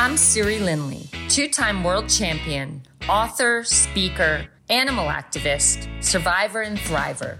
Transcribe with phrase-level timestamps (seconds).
[0.00, 7.36] I'm Siri Lindley, two time world champion, author, speaker, animal activist, survivor, and thriver.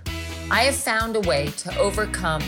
[0.51, 2.43] I have found a way to overcome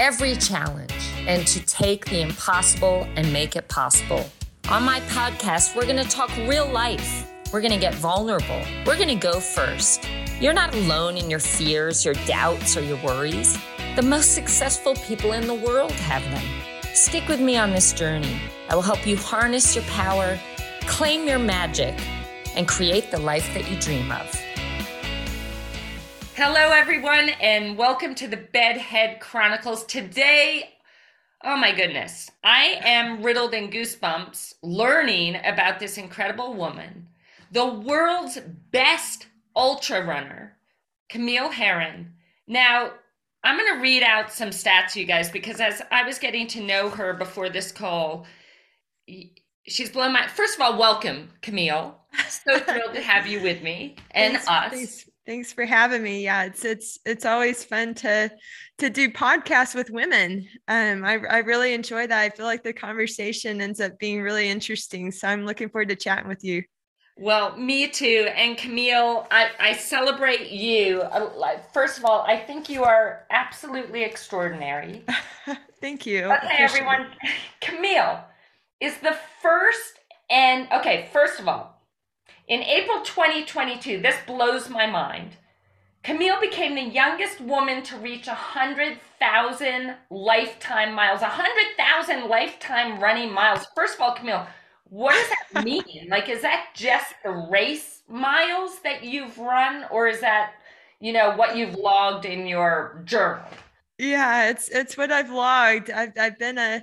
[0.00, 0.94] every challenge
[1.26, 4.30] and to take the impossible and make it possible.
[4.70, 7.30] On my podcast, we're going to talk real life.
[7.52, 8.62] We're going to get vulnerable.
[8.86, 10.08] We're going to go first.
[10.40, 13.58] You're not alone in your fears, your doubts, or your worries.
[13.96, 16.77] The most successful people in the world have them.
[16.98, 18.40] Stick with me on this journey.
[18.68, 20.36] I will help you harness your power,
[20.80, 21.94] claim your magic,
[22.56, 24.28] and create the life that you dream of.
[26.34, 29.86] Hello, everyone, and welcome to the Bed Head Chronicles.
[29.86, 30.70] Today,
[31.44, 37.06] oh my goodness, I am riddled in goosebumps learning about this incredible woman,
[37.52, 38.40] the world's
[38.72, 40.56] best ultra runner,
[41.08, 42.14] Camille Herron.
[42.48, 42.90] Now,
[43.44, 46.60] I'm going to read out some stats, you guys, because as I was getting to
[46.60, 48.26] know her before this call,
[49.66, 50.26] she's blown my.
[50.26, 51.96] First of all, welcome, Camille.
[52.28, 54.72] So thrilled to have you with me and thanks, us.
[54.72, 56.24] Thanks, thanks for having me.
[56.24, 58.30] Yeah, it's it's it's always fun to
[58.78, 60.48] to do podcasts with women.
[60.66, 62.20] Um, I I really enjoy that.
[62.20, 65.12] I feel like the conversation ends up being really interesting.
[65.12, 66.62] So I'm looking forward to chatting with you.
[67.18, 68.28] Well, me too.
[68.34, 71.02] And Camille, I, I celebrate you.
[71.02, 75.04] Uh, first of all, I think you are absolutely extraordinary.
[75.80, 76.30] Thank you.
[76.32, 77.08] Okay, everyone.
[77.60, 78.20] Camille
[78.80, 79.98] is the first
[80.30, 81.82] and okay, first of all,
[82.46, 85.36] in April 2022, this blows my mind.
[86.02, 93.66] Camille became the youngest woman to reach 100,000 lifetime miles, 100,000 lifetime running miles.
[93.74, 94.46] First of all, Camille,
[94.90, 96.08] what does that mean?
[96.08, 100.52] like, is that just the race miles that you've run, or is that,
[101.00, 103.44] you know, what you've logged in your journal?
[103.98, 105.90] Yeah, it's it's what I've logged.
[105.90, 106.82] I've I've been a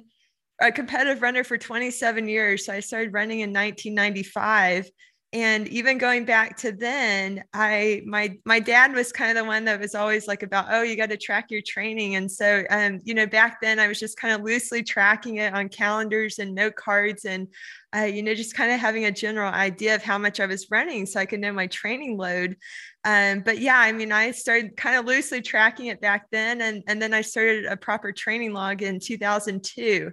[0.61, 2.65] a competitive runner for 27 years.
[2.65, 4.89] So I started running in 1995
[5.36, 9.66] and even going back to then i my my dad was kind of the one
[9.66, 12.16] that was always like about oh you got to track your training.
[12.16, 15.53] And so um you know back then i was just kind of loosely tracking it
[15.53, 17.50] on calendars and note cards and
[17.94, 20.72] uh, you know just kind of having a general idea of how much i was
[20.72, 22.56] running so i could know my training load.
[23.03, 26.81] Um, but yeah i mean i started kind of loosely tracking it back then and
[26.88, 30.12] and then i started a proper training log in 2002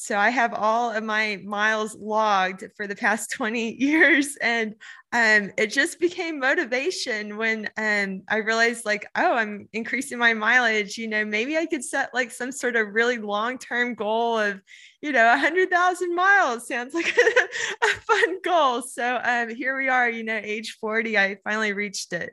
[0.00, 4.34] so I have all of my miles logged for the past 20 years.
[4.40, 4.74] And
[5.12, 10.96] um, it just became motivation when um, I realized, like, oh, I'm increasing my mileage.
[10.96, 14.62] You know, maybe I could set like some sort of really long term goal of,
[15.02, 16.66] you know, 100,000 miles.
[16.66, 18.80] Sounds like a, a fun goal.
[18.80, 22.32] So um, here we are, you know, age 40, I finally reached it.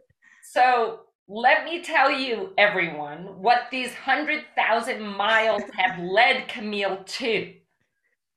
[0.53, 7.53] So let me tell you, everyone, what these 100,000 miles have led Camille to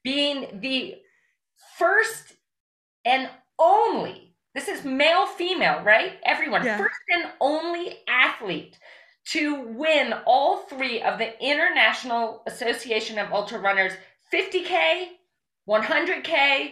[0.03, 0.97] being the
[1.78, 2.34] first
[3.05, 3.28] and
[3.59, 6.19] only, this is male, female, right?
[6.25, 6.78] Everyone, yeah.
[6.78, 8.78] first and only athlete
[9.27, 13.93] to win all three of the International Association of Ultra Runners
[14.33, 15.09] 50K,
[15.69, 16.71] 100K,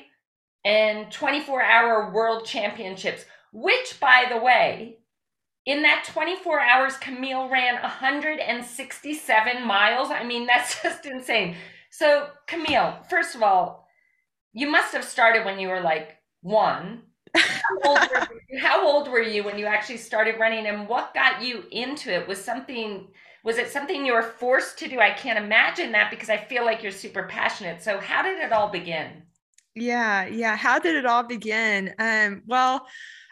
[0.64, 4.98] and 24 hour world championships, which, by the way,
[5.66, 10.10] in that 24 hours, Camille ran 167 miles.
[10.10, 11.56] I mean, that's just insane.
[11.98, 13.88] So, Camille, first of all,
[14.52, 17.02] you must have started when you were like one.
[17.36, 17.50] How
[17.84, 18.28] old, were,
[18.60, 22.28] how old were you when you actually started running, and what got you into it?
[22.28, 23.08] Was something
[23.42, 25.00] was it something you were forced to do?
[25.00, 27.82] I can't imagine that because I feel like you're super passionate.
[27.82, 29.24] So, how did it all begin?
[29.74, 30.54] Yeah, yeah.
[30.54, 31.96] How did it all begin?
[31.98, 32.86] Um, well,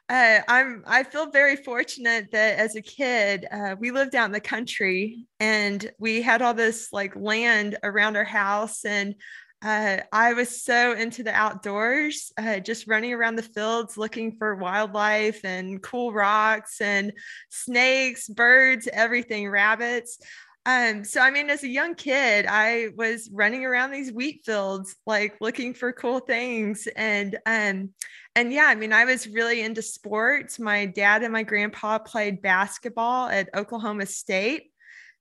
[0.08, 4.32] uh, I'm I feel very fortunate that as a kid uh, we lived out in
[4.32, 9.16] the country and we had all this like land around our house and
[9.64, 14.54] uh, I was so into the outdoors, uh, just running around the fields looking for
[14.54, 17.12] wildlife and cool rocks and
[17.48, 20.18] snakes, birds, everything, rabbits.
[20.66, 24.94] Um, so I mean, as a young kid, I was running around these wheat fields,
[25.06, 26.86] like looking for cool things.
[26.94, 27.90] And um,
[28.36, 30.58] and yeah, I mean, I was really into sports.
[30.58, 34.70] My dad and my grandpa played basketball at Oklahoma State.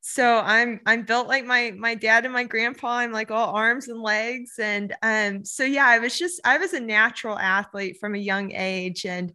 [0.01, 2.97] So I'm I'm built like my my dad and my grandpa.
[2.97, 4.59] I'm like all arms and legs.
[4.59, 8.51] And um, so yeah, I was just I was a natural athlete from a young
[8.51, 9.05] age.
[9.05, 9.31] And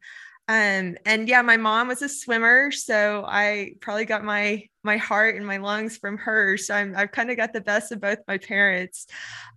[0.46, 5.36] um, and yeah, my mom was a swimmer, so I probably got my my heart
[5.36, 6.56] and my lungs from her.
[6.56, 9.06] So I'm, I've kind of got the best of both my parents.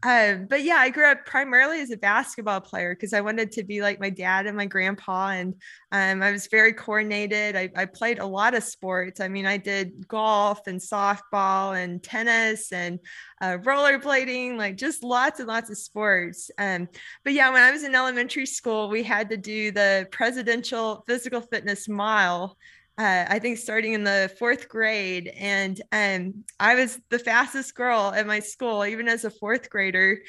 [0.03, 3.63] Um, but yeah, I grew up primarily as a basketball player because I wanted to
[3.63, 5.29] be like my dad and my grandpa.
[5.29, 5.55] And
[5.91, 7.55] um, I was very coordinated.
[7.55, 9.19] I, I, played a lot of sports.
[9.19, 12.99] I mean, I did golf and softball and tennis and
[13.41, 16.51] uh, rollerblading, like just lots and lots of sports.
[16.57, 16.89] Um,
[17.23, 21.41] but yeah, when I was in elementary school, we had to do the presidential physical
[21.41, 22.57] fitness mile
[22.97, 25.31] uh, I think starting in the fourth grade.
[25.39, 30.19] And um, I was the fastest girl at my school, even as a fourth grader.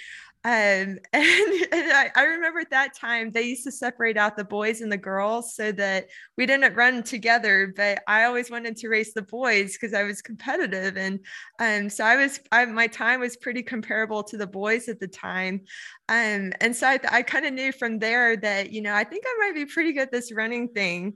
[0.46, 0.50] Um,
[1.14, 4.82] and, and I, I, remember at that time they used to separate out the boys
[4.82, 7.72] and the girls so that we didn't run together.
[7.74, 11.20] But I always wanted to race the boys because I was competitive, and
[11.60, 15.08] um, so I was I, my time was pretty comparable to the boys at the
[15.08, 15.62] time.
[16.10, 19.24] Um, and so I, I kind of knew from there that you know I think
[19.26, 21.14] I might be pretty good at this running thing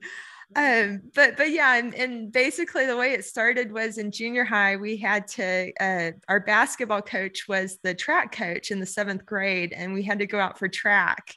[0.56, 4.76] um but but yeah and, and basically the way it started was in junior high
[4.76, 9.74] we had to uh, our basketball coach was the track coach in the seventh grade
[9.76, 11.34] and we had to go out for track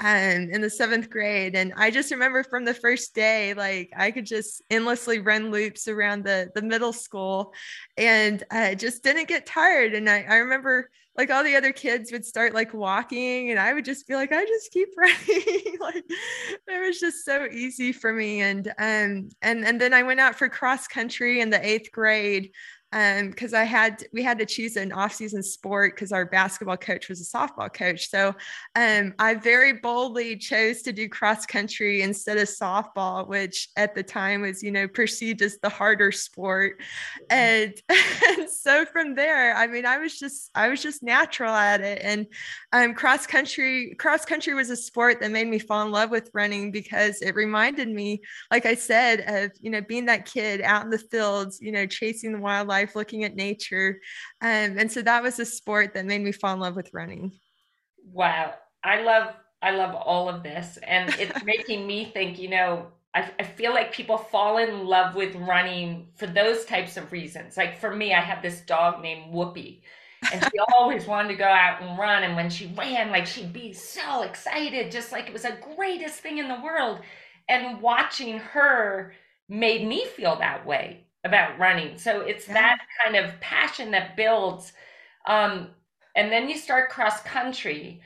[0.00, 1.56] um, in the seventh grade.
[1.56, 5.88] And I just remember from the first day, like I could just endlessly run loops
[5.88, 7.52] around the, the middle school
[7.96, 9.94] and I just didn't get tired.
[9.94, 13.74] And I, I remember like all the other kids would start like walking and I
[13.74, 15.76] would just be like, I just keep running.
[15.80, 18.40] like it was just so easy for me.
[18.40, 22.52] And um and and then I went out for cross country in the eighth grade
[22.92, 27.08] um because i had we had to choose an off-season sport because our basketball coach
[27.08, 28.08] was a softball coach.
[28.08, 28.34] So
[28.76, 34.02] um i very boldly chose to do cross country instead of softball which at the
[34.02, 36.80] time was you know perceived as the harder sport.
[37.28, 37.74] And,
[38.28, 42.00] and so from there i mean i was just i was just natural at it.
[42.02, 42.26] And
[42.72, 46.30] um cross country cross country was a sport that made me fall in love with
[46.32, 50.84] running because it reminded me like i said of you know being that kid out
[50.84, 54.00] in the fields you know chasing the wildlife life, looking at nature.
[54.40, 57.32] Um, and so that was a sport that made me fall in love with running.
[58.12, 58.54] Wow.
[58.84, 60.78] I love, I love all of this.
[60.82, 65.14] And it's making me think, you know, I, I feel like people fall in love
[65.14, 67.56] with running for those types of reasons.
[67.56, 69.80] Like for me, I have this dog named Whoopi
[70.32, 73.52] and she always wanted to go out and run and when she ran like she'd
[73.52, 77.00] be so excited just like it was the greatest thing in the world
[77.48, 79.12] and watching her
[79.48, 81.98] made me feel that way about running.
[81.98, 82.54] So it's yeah.
[82.54, 84.72] that kind of passion that builds.
[85.26, 85.70] Um,
[86.14, 88.00] and then you start cross country.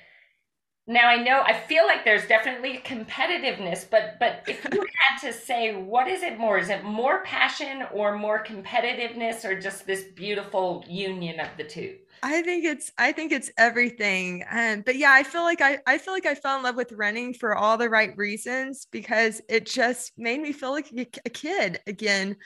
[0.87, 5.33] Now I know I feel like there's definitely competitiveness, but but if you had to
[5.33, 6.59] say what is it more?
[6.59, 11.99] Is it more passion or more competitiveness or just this beautiful union of the two?
[12.25, 14.45] I think it's I think it's everything.
[14.51, 16.93] Um, but yeah, I feel like I I feel like I fell in love with
[16.93, 20.93] running for all the right reasons because it just made me feel like
[21.25, 22.37] a kid again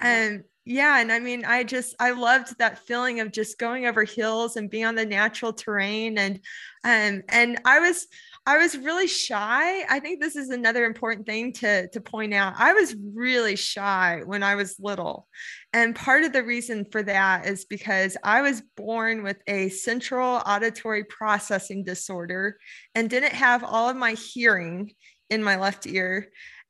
[0.00, 4.04] and yeah and i mean i just i loved that feeling of just going over
[4.04, 6.40] hills and being on the natural terrain and
[6.84, 8.06] um and i was
[8.46, 9.82] i was really shy.
[9.90, 12.54] I think this is another important thing to to point out.
[12.56, 15.26] I was really shy when i was little.
[15.72, 20.40] And part of the reason for that is because i was born with a central
[20.46, 22.56] auditory processing disorder
[22.94, 24.92] and didn't have all of my hearing
[25.28, 26.28] in my left ear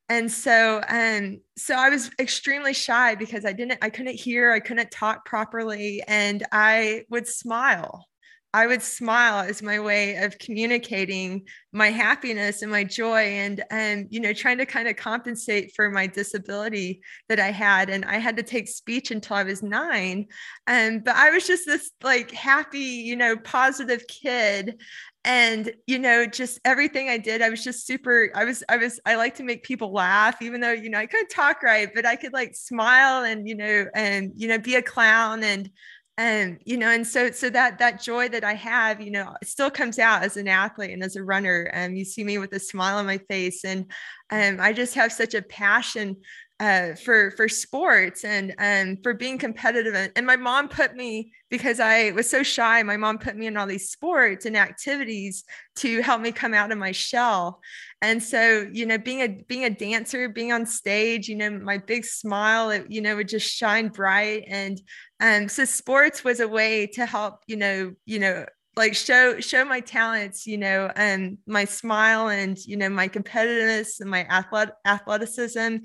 [0.08, 4.60] and so um so i was extremely shy because i didn't i couldn't hear i
[4.60, 8.06] couldn't talk properly and i would smile.
[8.54, 14.06] I would smile as my way of communicating my happiness and my joy and and
[14.08, 17.90] you know trying to kind of compensate for my disability that i had.
[17.90, 20.26] And i had to take speech until i was nine
[20.66, 24.80] and um, but i was just this like happy you know positive kid
[25.26, 29.00] and you know just everything i did i was just super i was i was
[29.04, 32.06] i like to make people laugh even though you know i couldn't talk right but
[32.06, 35.68] i could like smile and you know and you know be a clown and
[36.16, 39.70] and you know and so so that that joy that i have you know still
[39.70, 41.68] comes out as an athlete and as a runner.
[41.74, 43.90] And you see me with a smile on my face and
[44.30, 46.16] um, i just have such a passion
[46.58, 50.10] uh, for for sports and and for being competitive.
[50.16, 52.82] And my mom put me because I was so shy.
[52.82, 55.44] My mom put me in all these sports and activities
[55.76, 57.60] to help me come out of my shell.
[58.00, 61.76] And so, you know, being a being a dancer, being on stage, you know, my
[61.76, 64.44] big smile, it, you know, would just shine bright.
[64.48, 64.80] And
[65.20, 68.46] um, so sports was a way to help, you know, you know,
[68.76, 74.00] like show show my talents you know and my smile and you know my competitiveness
[74.00, 75.78] and my athlet- athleticism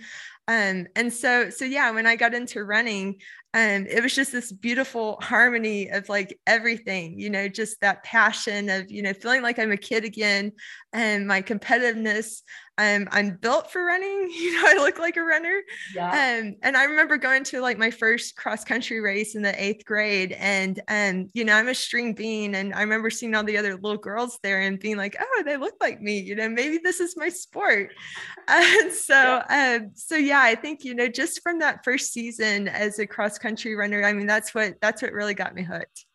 [0.52, 3.22] um, and so, so yeah, when I got into running,
[3.54, 8.70] um, it was just this beautiful harmony of like everything, you know, just that passion
[8.70, 10.52] of, you know, feeling like I'm a kid again
[10.92, 12.42] and my competitiveness.
[12.78, 14.30] um, I'm built for running.
[14.42, 15.62] You know, I look like a runner.
[15.94, 16.08] Yeah.
[16.08, 19.86] Um, and I remember going to like my first cross country race in the eighth
[19.86, 20.32] grade.
[20.40, 22.56] And, um, you know, I'm a string bean.
[22.56, 25.58] And I remember seeing all the other little girls there and being like, oh, they
[25.58, 26.20] look like me.
[26.20, 27.92] You know, maybe this is my sport.
[28.48, 29.80] And so, yeah.
[29.80, 33.38] Um, so yeah, I think, you know, just from that first season as a cross
[33.38, 36.06] country runner, I mean, that's what, that's what really got me hooked.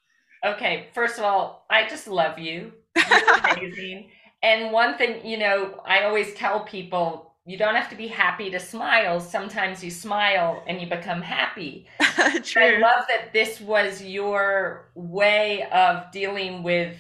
[0.45, 0.89] Okay.
[0.95, 2.73] First of all, I just love you.
[3.57, 4.11] amazing.
[4.43, 8.51] And one thing, you know, I always tell people you don't have to be happy
[8.51, 9.21] to smile.
[9.21, 11.87] Sometimes you smile and you become happy.
[12.43, 12.63] True.
[12.63, 16.97] I love that this was your way of dealing with,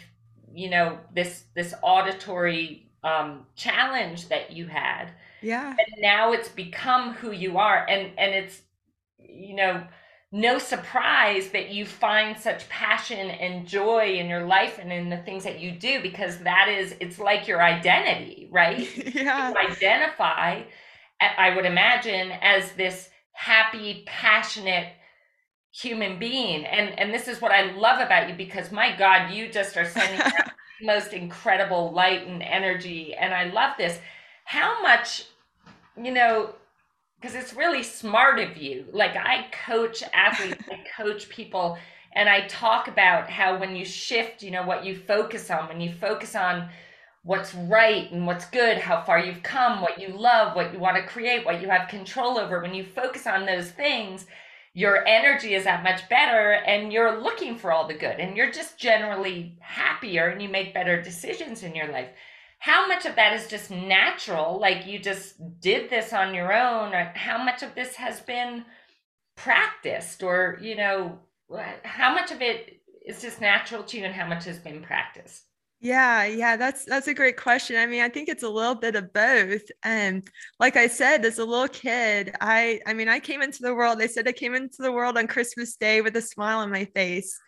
[0.54, 5.10] you know, this this auditory um, challenge that you had.
[5.46, 5.70] Yeah.
[5.70, 8.62] And now it's become who you are, and and it's,
[9.18, 9.86] you know,
[10.32, 15.18] no surprise that you find such passion and joy in your life and in the
[15.18, 18.88] things that you do because that is it's like your identity right?
[19.14, 19.50] Yeah.
[19.50, 20.62] you identify
[21.20, 24.92] i would imagine as this happy passionate
[25.72, 29.50] human being and and this is what i love about you because my god you
[29.50, 30.18] just are sending
[30.80, 33.98] the most incredible light and energy and i love this.
[34.44, 35.24] How much
[36.02, 36.54] you know
[37.20, 38.86] because it's really smart of you.
[38.92, 41.78] Like I coach athletes, I coach people,
[42.14, 45.80] and I talk about how when you shift, you know, what you focus on, when
[45.80, 46.68] you focus on
[47.24, 50.96] what's right and what's good, how far you've come, what you love, what you want
[50.96, 54.26] to create, what you have control over, when you focus on those things,
[54.74, 58.52] your energy is that much better and you're looking for all the good and you're
[58.52, 62.10] just generally happier and you make better decisions in your life
[62.58, 66.94] how much of that is just natural like you just did this on your own
[66.94, 68.64] or how much of this has been
[69.36, 71.18] practiced or you know
[71.84, 75.44] how much of it is just natural to you and how much has been practiced
[75.80, 77.76] yeah, yeah, that's that's a great question.
[77.76, 79.62] I mean, I think it's a little bit of both.
[79.82, 80.26] And
[80.58, 83.98] like I said, as a little kid, I I mean, I came into the world.
[83.98, 86.86] They said I came into the world on Christmas Day with a smile on my
[86.86, 87.38] face.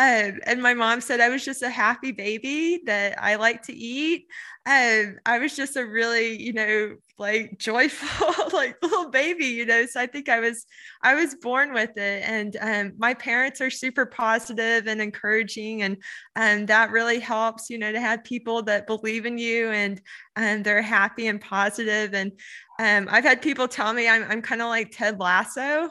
[0.00, 3.74] Um, and my mom said I was just a happy baby that I like to
[3.74, 4.28] eat.
[4.64, 9.84] And I was just a really, you know, like joyful, like little baby, you know.
[9.84, 10.64] So I think I was,
[11.02, 12.22] I was born with it.
[12.24, 15.98] And um, my parents are super positive and encouraging, and
[16.34, 20.00] and that really helps, you know, to have people that believe in you and
[20.34, 22.14] and they're happy and positive.
[22.14, 22.32] And
[22.80, 25.60] um, I've had people tell me I'm, I'm kind of like Ted Lasso.
[25.60, 25.90] oh,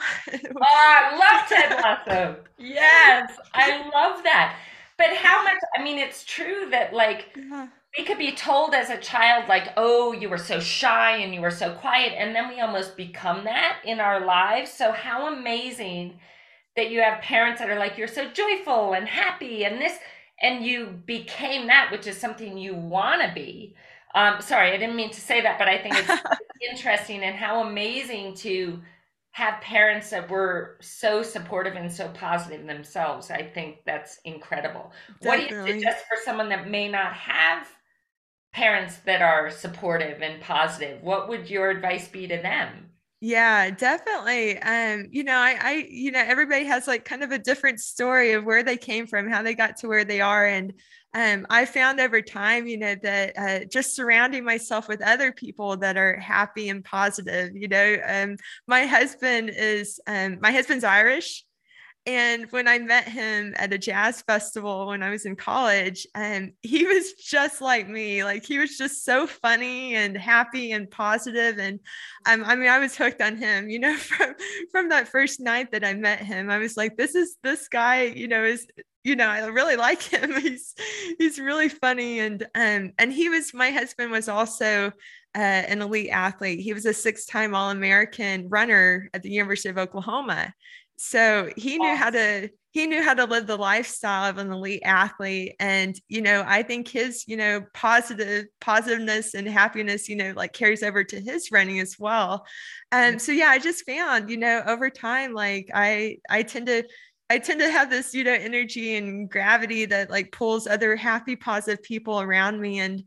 [0.64, 2.36] I love Ted Lasso.
[2.58, 4.58] yes, I love that.
[4.98, 7.68] But how much, I mean, it's true that like yeah.
[7.96, 11.42] we could be told as a child, like, oh, you were so shy and you
[11.42, 12.14] were so quiet.
[12.18, 14.72] And then we almost become that in our lives.
[14.72, 16.20] So, how amazing
[16.76, 20.00] that you have parents that are like, you're so joyful and happy and this,
[20.42, 23.76] and you became that, which is something you want to be.
[24.16, 26.24] Um, sorry, I didn't mean to say that, but I think it's
[26.72, 28.82] interesting and how amazing to
[29.32, 33.30] have parents that were so supportive and so positive themselves.
[33.30, 34.92] I think that's incredible.
[35.22, 35.30] Definitely.
[35.30, 37.68] What do you suggest for someone that may not have
[38.52, 41.04] parents that are supportive and positive?
[41.04, 42.90] What would your advice be to them?
[43.22, 44.58] Yeah, definitely.
[44.60, 48.32] Um, you know, I, I, you know, everybody has like kind of a different story
[48.32, 50.46] of where they came from, how they got to where they are.
[50.46, 50.74] And
[51.14, 55.76] um, I found over time, you know, that uh, just surrounding myself with other people
[55.78, 61.44] that are happy and positive, you know, um, my husband is, um, my husband's Irish.
[62.10, 66.54] And when I met him at a jazz festival when I was in college, and
[66.64, 68.24] he was just like me.
[68.24, 71.60] Like he was just so funny and happy and positive.
[71.60, 71.80] And
[72.26, 73.70] um, I mean, I was hooked on him.
[73.70, 74.34] You know, from
[74.72, 78.06] from that first night that I met him, I was like, this is this guy.
[78.06, 78.66] You know, is
[79.04, 80.36] you know, I really like him.
[80.42, 80.74] He's
[81.20, 84.88] he's really funny, and um, and he was my husband was also
[85.36, 86.60] uh, an elite athlete.
[86.60, 90.52] He was a six-time All-American runner at the University of Oklahoma,
[91.02, 94.82] so he knew how to he knew how to live the lifestyle of an elite
[94.84, 95.56] athlete.
[95.58, 100.52] And you know i think his you know positive positiveness and happiness you know like
[100.52, 102.46] carries over to his running as well.
[102.92, 106.84] Um so yeah i just found you know over time like i i tend to
[107.32, 111.36] I tend to have this, you know, energy and gravity that like pulls other happy,
[111.36, 112.80] positive people around me.
[112.80, 113.04] And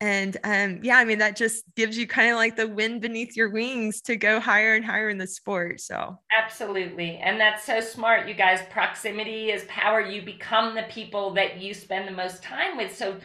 [0.00, 3.36] and um, yeah i mean that just gives you kind of like the wind beneath
[3.36, 6.18] your wings to go higher and higher in the sport so.
[6.36, 8.60] Absolutely and that's so smart you guys.
[8.70, 10.00] Proximity is power.
[10.00, 13.16] You become the people that you spend the most time with so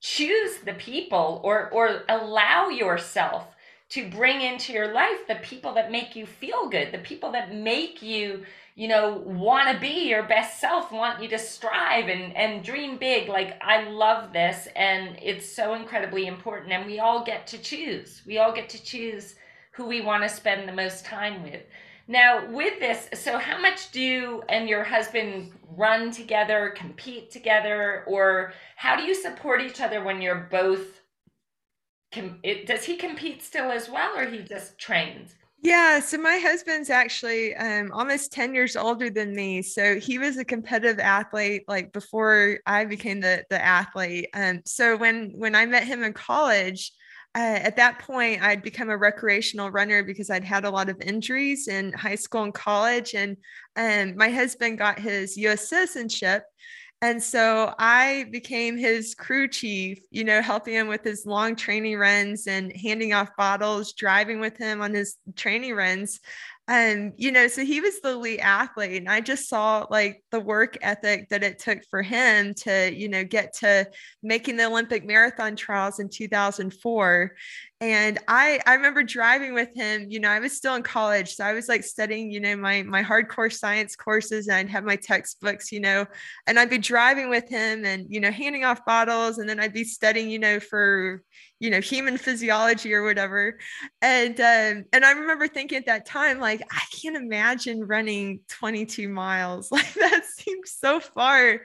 [0.00, 3.46] choose the people or or allow yourself
[3.90, 7.52] to bring into your life the people that make you feel good the people that
[7.52, 8.44] make you
[8.78, 12.96] you know, want to be your best self, want you to strive and, and dream
[12.96, 13.28] big.
[13.28, 14.68] Like, I love this.
[14.76, 16.70] And it's so incredibly important.
[16.70, 18.22] And we all get to choose.
[18.24, 19.34] We all get to choose
[19.72, 21.62] who we want to spend the most time with.
[22.06, 28.04] Now, with this, so how much do you and your husband run together, compete together,
[28.06, 31.00] or how do you support each other when you're both?
[32.14, 35.34] Com- it, does he compete still as well, or he just trains?
[35.60, 39.62] Yeah, so my husband's actually um, almost 10 years older than me.
[39.62, 44.28] So he was a competitive athlete like before I became the the athlete.
[44.34, 46.92] Um, so when when I met him in college,
[47.34, 51.00] uh, at that point I'd become a recreational runner because I'd had a lot of
[51.00, 53.36] injuries in high school and college, and
[53.76, 55.68] um, my husband got his U.S.
[55.68, 56.44] citizenship.
[57.00, 61.96] And so I became his crew chief, you know, helping him with his long training
[61.96, 66.18] runs and handing off bottles, driving with him on his training runs.
[66.66, 70.38] And you know so he was the elite athlete and i just saw like the
[70.38, 73.88] work ethic that it took for him to you know get to
[74.22, 77.32] making the olympic marathon trials in 2004
[77.80, 81.44] and i i remember driving with him you know i was still in college so
[81.44, 84.96] i was like studying you know my my hardcore science courses and i'd have my
[84.96, 86.04] textbooks you know
[86.46, 89.72] and i'd be driving with him and you know handing off bottles and then i'd
[89.72, 91.22] be studying you know for
[91.60, 93.58] you know human physiology or whatever.
[94.00, 99.08] And um, and i remember thinking at that time like i can't imagine running 22
[99.08, 99.70] miles.
[99.78, 101.60] Like that seems so far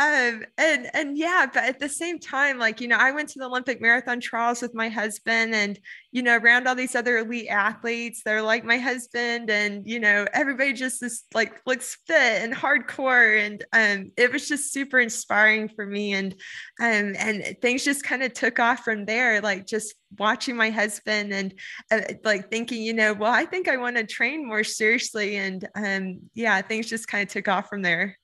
[0.00, 3.38] um, and and yeah but at the same time like you know i went to
[3.38, 5.78] the olympic marathon trials with my husband and
[6.10, 10.26] you know around all these other elite athletes they're like my husband and you know
[10.32, 15.68] everybody just is like looks fit and hardcore and um, it was just super inspiring
[15.68, 16.32] for me and
[16.80, 21.30] um, and things just kind of took off from there like just watching my husband
[21.30, 21.52] and
[21.90, 25.68] uh, like thinking you know well i think i want to train more seriously and
[25.74, 28.16] um, yeah things just kind of took off from there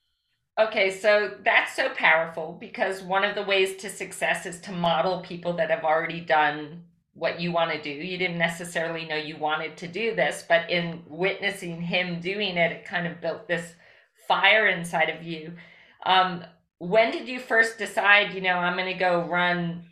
[0.59, 5.21] Okay, so that's so powerful because one of the ways to success is to model
[5.21, 6.83] people that have already done
[7.13, 7.91] what you want to do.
[7.91, 12.71] You didn't necessarily know you wanted to do this, but in witnessing him doing it,
[12.71, 13.73] it kind of built this
[14.27, 15.53] fire inside of you.
[16.05, 16.43] Um,
[16.79, 19.83] when did you first decide, you know, I'm going to go run?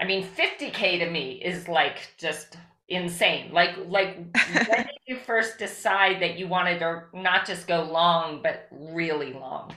[0.00, 2.56] I mean, 50K to me is like just
[2.88, 3.52] insane.
[3.52, 4.16] Like, like
[4.68, 9.32] when did you first decide that you wanted to not just go long, but really
[9.32, 9.74] long?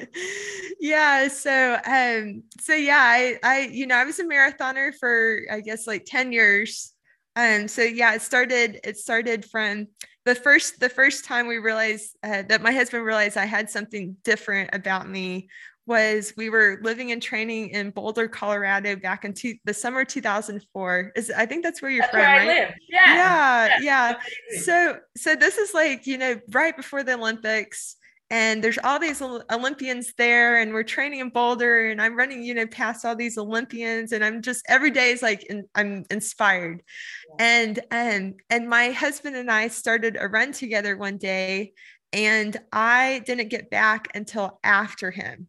[0.80, 1.28] yeah.
[1.28, 5.86] So, um, so yeah, I, I, you know, I was a marathoner for, I guess
[5.86, 6.92] like 10 years.
[7.36, 9.88] Um, so yeah, it started, it started from
[10.24, 14.16] the first, the first time we realized uh, that my husband realized I had something
[14.22, 15.48] different about me
[15.86, 21.12] was we were living and training in Boulder, Colorado back in two, the summer 2004.
[21.16, 22.46] Is I think that's where you're that's from, where right?
[22.46, 22.74] Live.
[22.88, 23.14] Yeah.
[23.14, 24.18] Yeah, yeah.
[24.50, 24.60] yeah.
[24.60, 27.96] So so this is like, you know, right before the Olympics
[28.32, 32.54] and there's all these Olympians there and we're training in Boulder and I'm running, you
[32.54, 36.82] know, past all these Olympians and I'm just every day is like in, I'm inspired.
[37.28, 37.44] Yeah.
[37.44, 41.74] And and and my husband and I started a run together one day
[42.12, 45.48] and I didn't get back until after him.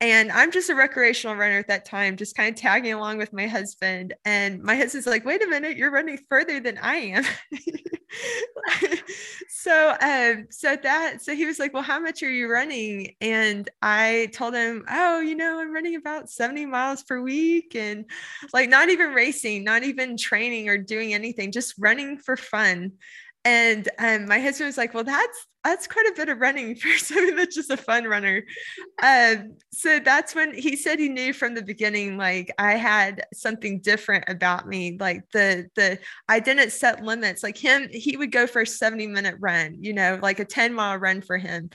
[0.00, 3.32] And I'm just a recreational runner at that time, just kind of tagging along with
[3.32, 4.12] my husband.
[4.26, 7.24] And my husband's like, wait a minute, you're running further than I am.
[9.48, 13.68] so um so that so he was like well how much are you running and
[13.82, 18.04] i told him oh you know i'm running about 70 miles per week and
[18.52, 22.92] like not even racing not even training or doing anything just running for fun
[23.46, 26.88] and um, my husband was like, "Well, that's that's quite a bit of running for
[26.98, 28.42] somebody that's just a fun runner."
[29.00, 33.78] Um, so that's when he said he knew from the beginning, like I had something
[33.80, 34.96] different about me.
[34.98, 37.44] Like the the I didn't set limits.
[37.44, 40.74] Like him, he would go for a seventy minute run, you know, like a ten
[40.74, 41.70] mile run for him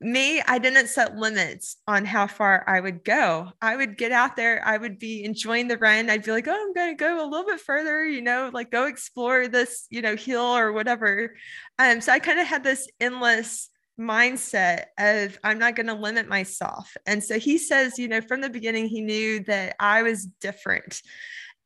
[0.00, 3.50] me, I didn't set limits on how far I would go.
[3.62, 6.10] I would get out there, I would be enjoying the run.
[6.10, 8.70] I'd be like, oh, I'm going to go a little bit further, you know, like
[8.70, 11.34] go explore this, you know, hill or whatever.
[11.78, 16.28] Um, so I kind of had this endless mindset of I'm not going to limit
[16.28, 16.94] myself.
[17.06, 21.00] And so he says, you know, from the beginning, he knew that I was different.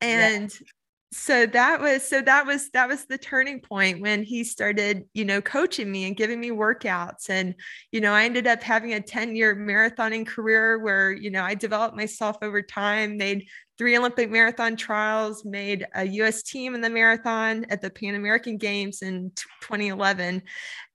[0.01, 0.67] And yeah
[1.13, 5.25] so that was so that was that was the turning point when he started you
[5.25, 7.29] know coaching me and giving me workouts.
[7.29, 7.57] And
[7.91, 11.55] you know i ended up having a 10 year marathoning career where you know i
[11.55, 13.47] developed myself over time made
[13.77, 18.57] three olympic marathon trials made a us team in the marathon at the pan american
[18.57, 20.43] games in 2011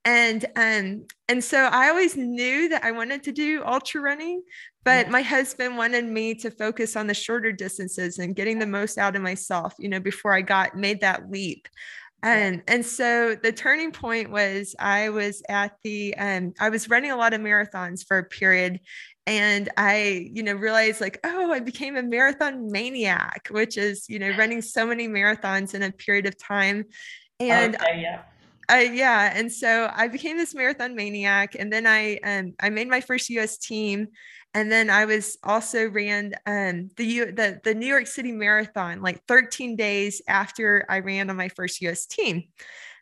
[0.06, 4.42] and um and so i always knew that i wanted to do ultra running
[4.84, 9.00] but my husband wanted me to focus on the shorter distances and getting the most
[9.00, 11.68] out of myself you know before i got made that leap.
[12.26, 17.12] And and so the turning point was I was at the um I was running
[17.12, 18.80] a lot of marathons for a period
[19.28, 24.18] and I you know realized like oh I became a marathon maniac which is you
[24.18, 26.86] know running so many marathons in a period of time.
[27.40, 28.24] And okay, yeah.
[28.70, 32.88] Uh, yeah, and so I became this marathon maniac, and then I um, I made
[32.88, 33.58] my first U.S.
[33.58, 34.08] team,
[34.54, 39.22] and then I was also ran um, the the the New York City Marathon like
[39.28, 42.06] 13 days after I ran on my first U.S.
[42.06, 42.44] team.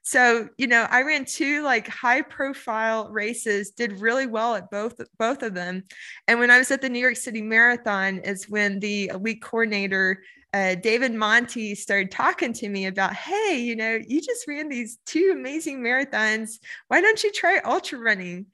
[0.02, 5.00] So you know, I ran two like high profile races, did really well at both
[5.18, 5.84] both of them.
[6.28, 10.22] And when I was at the New York City Marathon, is when the elite coordinator
[10.54, 15.00] uh, David Monti started talking to me about, hey, you know, you just ran these
[15.06, 16.60] two amazing marathons.
[16.88, 18.48] Why don't you try ultra running?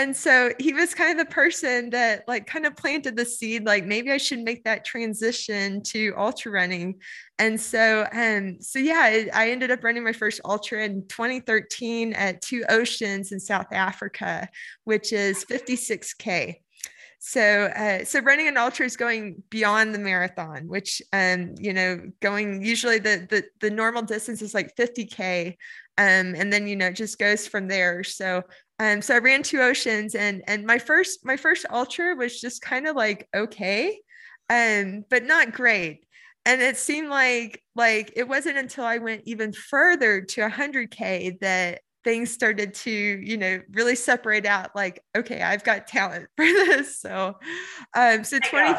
[0.00, 3.66] and so he was kind of the person that like kind of planted the seed
[3.66, 6.98] like maybe i should make that transition to ultra running
[7.38, 12.40] and so um so yeah i ended up running my first ultra in 2013 at
[12.40, 14.48] two oceans in south africa
[14.84, 16.56] which is 56k
[17.20, 22.00] so uh, so running an ultra is going beyond the marathon which um you know
[22.20, 25.56] going usually the the, the normal distance is like 50k
[25.98, 28.42] um, and then you know it just goes from there so
[28.80, 32.62] um, so I ran two oceans and and my first my first ultra was just
[32.62, 34.00] kind of like okay,
[34.48, 36.06] um, but not great.
[36.46, 41.82] And it seemed like like it wasn't until I went even further to 100k that
[42.04, 46.98] things started to you know really separate out like okay i've got talent for this.
[47.00, 47.34] So
[47.94, 48.78] um so 20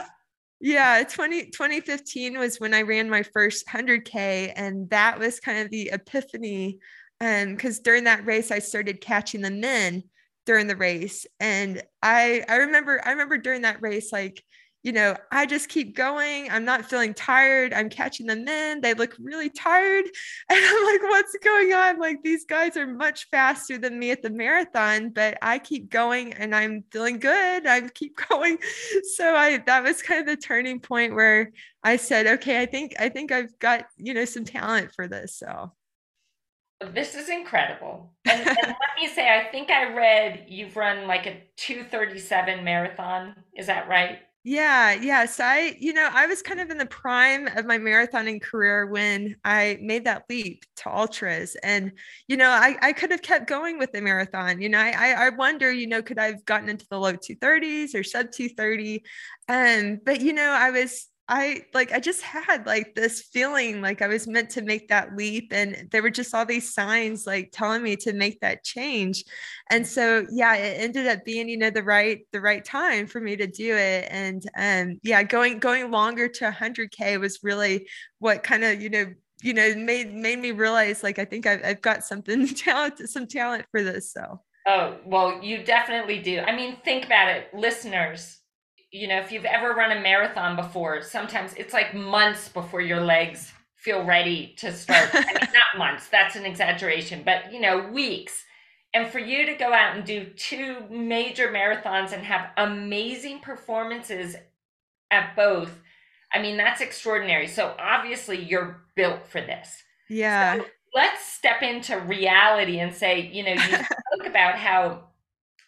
[0.60, 5.72] yeah 20 2015 was when i ran my first 100k and that was kind of
[5.72, 6.80] the epiphany
[7.20, 10.04] and because during that race i started catching the men
[10.46, 14.44] during the race and i i remember i remember during that race like
[14.84, 16.50] you know i just keep going.
[16.50, 17.74] I'm not feeling tired.
[17.74, 20.06] I'm catching them men they look really tired.
[20.50, 22.00] And i'm like what's going on?
[22.00, 26.34] Like these guys are much faster than me at the marathon but i keep going
[26.34, 27.68] and i'm feeling good.
[27.68, 28.58] I keep going.
[29.16, 31.52] So i that was kind of the turning point where
[31.84, 35.36] i said okay i think i think i've got you know some talent for this.
[35.36, 35.72] So
[36.94, 38.14] this is incredible.
[38.30, 43.36] And, and let me say, I think I read you've run like a 237 marathon.
[43.58, 44.20] Is that right?
[44.44, 45.40] Yeah, yes.
[45.40, 49.36] I, you know, I was kind of in the prime of my marathoning career when
[49.46, 51.56] I made that leap to ultras.
[51.62, 51.92] And,
[52.28, 54.60] you know, I, I could have kept going with the marathon.
[54.60, 57.94] You know, I, I wonder, you know, could I have gotten into the low 230s
[57.94, 59.04] or sub 230?
[59.48, 64.02] Um, but you know, I was I like I just had like this feeling like
[64.02, 67.52] I was meant to make that leap and there were just all these signs like
[67.54, 69.24] telling me to make that change.
[69.70, 73.22] And so yeah, it ended up being, you know, the right the right time for
[73.22, 77.88] me to do it and um yeah, going going longer to 100k was really
[78.20, 79.06] what kind of, you know,
[79.42, 83.26] you know, made made me realize like I think I've, I've got something talent some
[83.26, 84.42] talent for this so.
[84.68, 86.40] Oh, well, you definitely do.
[86.40, 88.41] I mean, think about it, listeners
[88.92, 93.02] you know, if you've ever run a marathon before, sometimes it's like months before your
[93.02, 95.10] legs feel ready to start.
[95.14, 98.44] I mean, not months, that's an exaggeration, but you know, weeks.
[98.94, 104.36] And for you to go out and do two major marathons and have amazing performances
[105.10, 105.80] at both,
[106.34, 107.48] I mean, that's extraordinary.
[107.48, 109.82] So obviously, you're built for this.
[110.10, 110.58] Yeah.
[110.58, 115.06] So let's step into reality and say, you know, you spoke about how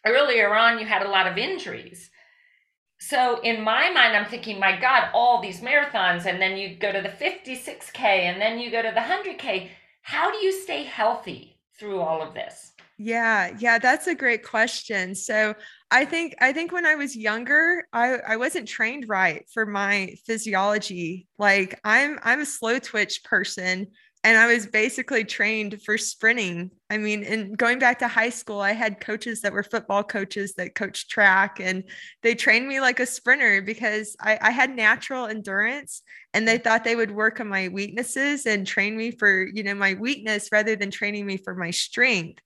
[0.06, 2.10] earlier on you had a lot of injuries
[3.10, 6.92] so in my mind i'm thinking my god all these marathons and then you go
[6.92, 9.70] to the 56k and then you go to the 100k
[10.04, 12.74] how do you stay healthy through all of this?
[13.00, 15.16] Yeah yeah that's a great question.
[15.16, 15.56] So
[15.90, 20.16] i think i think when i was younger i i wasn't trained right for my
[20.26, 21.28] physiology.
[21.40, 23.88] Like i'm i'm a slow twitch person
[24.24, 26.72] and I was basically trained for sprinting.
[26.90, 30.54] I mean, and going back to high school, I had coaches that were football coaches
[30.56, 31.84] that coached track, and
[32.22, 36.86] they trained me like a sprinter because I, I had natural endurance, and they thought
[36.86, 40.76] they would work on my weaknesses and train me for you know my weakness rather
[40.78, 42.40] than training me for my strength.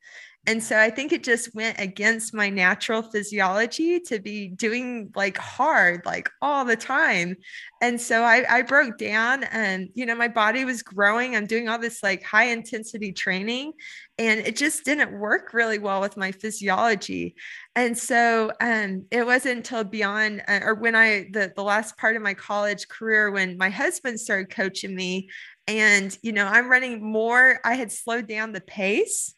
[0.48, 5.38] And so I think it just went against my natural physiology to be doing like
[5.38, 7.36] hard, like all the time.
[7.82, 11.36] And so I, I broke down and, you know, my body was growing.
[11.36, 13.74] I'm doing all this like high intensity training
[14.18, 17.36] and it just didn't work really well with my physiology.
[17.76, 22.16] And so um, it wasn't until beyond uh, or when I, the, the last part
[22.16, 25.28] of my college career, when my husband started coaching me
[25.68, 29.34] and, you know, I'm running more, I had slowed down the pace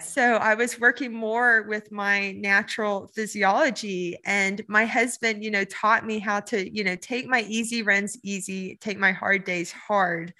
[0.00, 6.06] so I was working more with my natural physiology and my husband, you know, taught
[6.06, 10.34] me how to, you know, take my easy runs easy, take my hard days hard.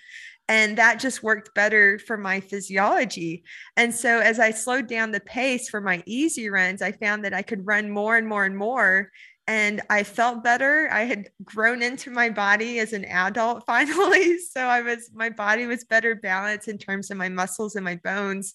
[0.51, 3.45] and that just worked better for my physiology.
[3.77, 7.35] And so as I slowed down the pace for my easy runs, I found that
[7.35, 9.11] I could run more and more and more
[9.49, 10.91] and I felt better.
[10.93, 14.39] I had grown into my body as an adult finally.
[14.39, 17.97] So I was, my body was better balanced in terms of my muscles and my
[17.97, 18.55] bones.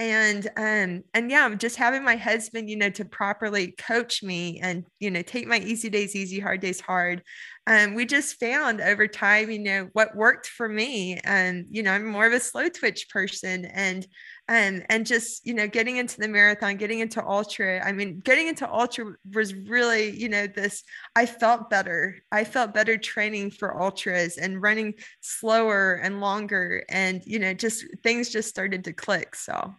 [0.00, 4.86] And, um, and yeah, just having my husband, you know, to properly coach me and,
[4.98, 7.22] you know, take my easy days easy, hard days hard.
[7.66, 11.20] Um, we just found over time, you know, what worked for me.
[11.22, 13.66] And, you know, I'm more of a slow twitch person.
[13.66, 14.06] And
[14.50, 18.48] and and just you know getting into the marathon getting into ultra i mean getting
[18.48, 20.82] into ultra was really you know this
[21.14, 27.22] i felt better i felt better training for ultras and running slower and longer and
[27.24, 29.72] you know just things just started to click so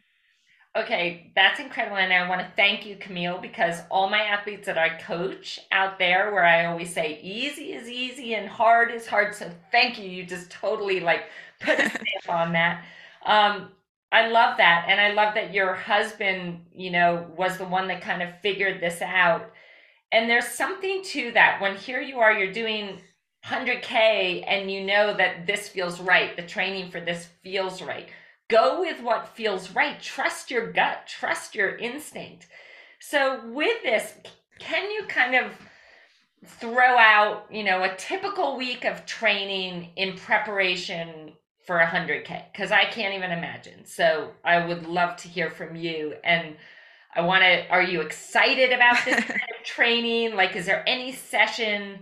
[0.75, 1.97] Okay, that's incredible.
[1.97, 5.99] And I want to thank you, Camille, because all my athletes that I coach out
[5.99, 9.35] there, where I always say easy is easy and hard is hard.
[9.35, 10.09] So thank you.
[10.09, 11.23] You just totally like
[11.59, 12.85] put a stamp on that.
[13.25, 13.71] Um,
[14.13, 14.85] I love that.
[14.87, 18.79] And I love that your husband, you know, was the one that kind of figured
[18.81, 19.51] this out.
[20.13, 23.01] And there's something to that when here you are, you're doing
[23.45, 26.35] 100K and you know that this feels right.
[26.37, 28.07] The training for this feels right.
[28.51, 29.99] Go with what feels right.
[30.01, 32.47] Trust your gut, trust your instinct.
[32.99, 34.13] So, with this,
[34.59, 35.53] can you kind of
[36.45, 41.33] throw out, you know, a typical week of training in preparation
[41.65, 43.85] for 100K because I can't even imagine.
[43.85, 46.15] So I would love to hear from you.
[46.23, 46.57] And
[47.15, 50.35] I want to, are you excited about this kind of training?
[50.35, 51.99] Like, is there any session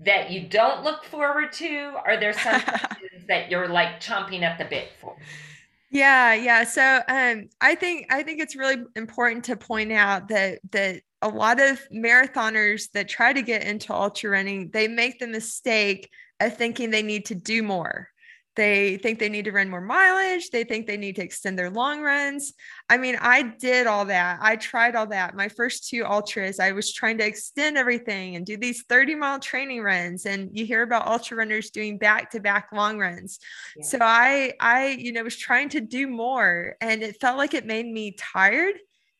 [0.00, 1.94] that you don't look forward to?
[2.04, 2.62] Are there some
[3.28, 5.16] that you're like chomping at the bit for?
[5.92, 6.64] Yeah, yeah.
[6.64, 11.28] So um, I think I think it's really important to point out that that a
[11.28, 16.56] lot of marathoners that try to get into ultra running, they make the mistake of
[16.56, 18.08] thinking they need to do more
[18.54, 20.50] they think they need to run more mileage.
[20.50, 22.52] They think they need to extend their long runs.
[22.90, 24.38] I mean, I did all that.
[24.42, 25.34] I tried all that.
[25.34, 29.38] My first two ultras, I was trying to extend everything and do these 30 mile
[29.38, 30.26] training runs.
[30.26, 33.38] And you hear about ultra runners doing back to back long runs.
[33.76, 33.84] Yeah.
[33.84, 37.64] So I, I, you know, was trying to do more and it felt like it
[37.64, 38.74] made me tired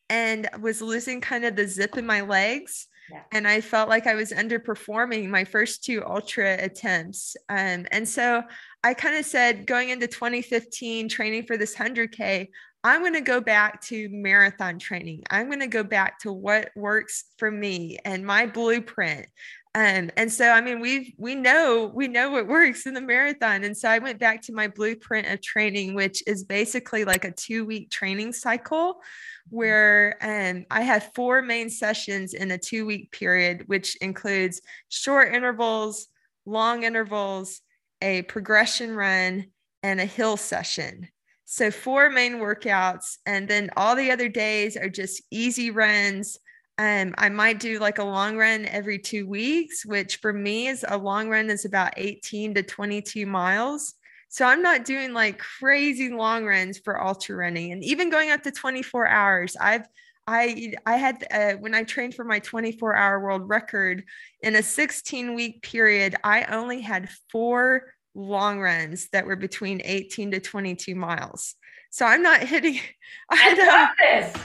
[0.09, 2.87] and was losing kind of the zip in my legs.
[3.31, 7.35] And I felt like I was underperforming my first two ultra attempts.
[7.49, 8.43] Um, and so
[8.83, 12.49] I kind of said going into 2015, training for this 100K,
[12.83, 15.23] I'm going to go back to marathon training.
[15.29, 19.27] I'm going to go back to what works for me and my blueprint.
[19.75, 23.63] Um, and so, I mean, we we know we know what works in the marathon.
[23.63, 27.31] And so, I went back to my blueprint of training, which is basically like a
[27.31, 29.01] two week training cycle,
[29.49, 35.33] where um, I have four main sessions in a two week period, which includes short
[35.33, 36.07] intervals,
[36.45, 37.61] long intervals,
[38.01, 39.45] a progression run,
[39.83, 41.07] and a hill session.
[41.45, 46.37] So, four main workouts, and then all the other days are just easy runs.
[46.79, 50.83] Um, I might do like a long run every two weeks, which for me is
[50.87, 53.93] a long run is about 18 to 22 miles.
[54.33, 58.41] So I'm not doing like crazy long runs for ultra running, and even going up
[58.41, 59.55] to 24 hours.
[59.61, 59.85] I've
[60.25, 64.03] I I had uh, when I trained for my 24 hour world record
[64.41, 70.31] in a 16 week period, I only had four long runs that were between 18
[70.31, 71.53] to 22 miles.
[71.91, 72.79] So I'm not hitting.
[73.29, 74.43] I, I love this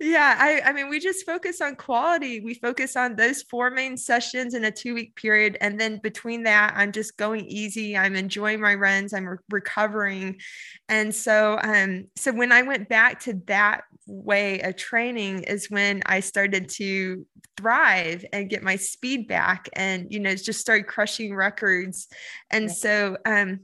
[0.00, 2.40] yeah I, I mean we just focus on quality.
[2.40, 6.44] We focus on those four main sessions in a two week period and then between
[6.44, 7.96] that i'm just going easy.
[7.96, 9.12] I'm enjoying my runs.
[9.12, 10.40] I'm re- recovering.
[10.88, 16.02] And so um so when i went back to that way of training is when
[16.06, 21.34] i started to thrive and get my speed back and you know just started crushing
[21.34, 22.08] records.
[22.50, 22.74] And yeah.
[22.74, 23.60] so um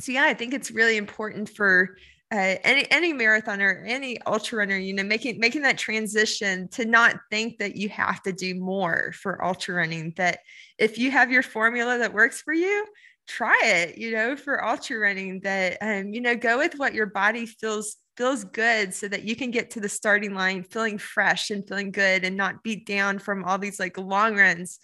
[0.00, 1.96] so yeah i think it's really important for
[2.36, 7.16] uh, any any marathoner, any ultra runner, you know, making making that transition to not
[7.30, 10.12] think that you have to do more for ultra running.
[10.16, 10.40] That
[10.78, 12.86] if you have your formula that works for you,
[13.26, 13.98] try it.
[13.98, 17.96] You know, for ultra running, that um, you know, go with what your body feels
[18.16, 21.90] feels good, so that you can get to the starting line feeling fresh and feeling
[21.90, 24.78] good, and not beat down from all these like long runs.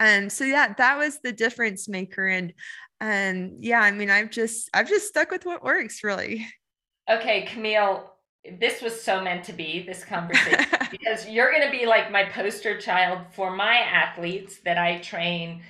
[0.00, 2.52] Um, so yeah, that was the difference maker, and
[3.00, 6.46] and yeah, I mean, I've just I've just stuck with what works really.
[7.08, 8.12] Okay, Camille,
[8.58, 12.24] this was so meant to be this conversation because you're going to be like my
[12.24, 15.62] poster child for my athletes that I train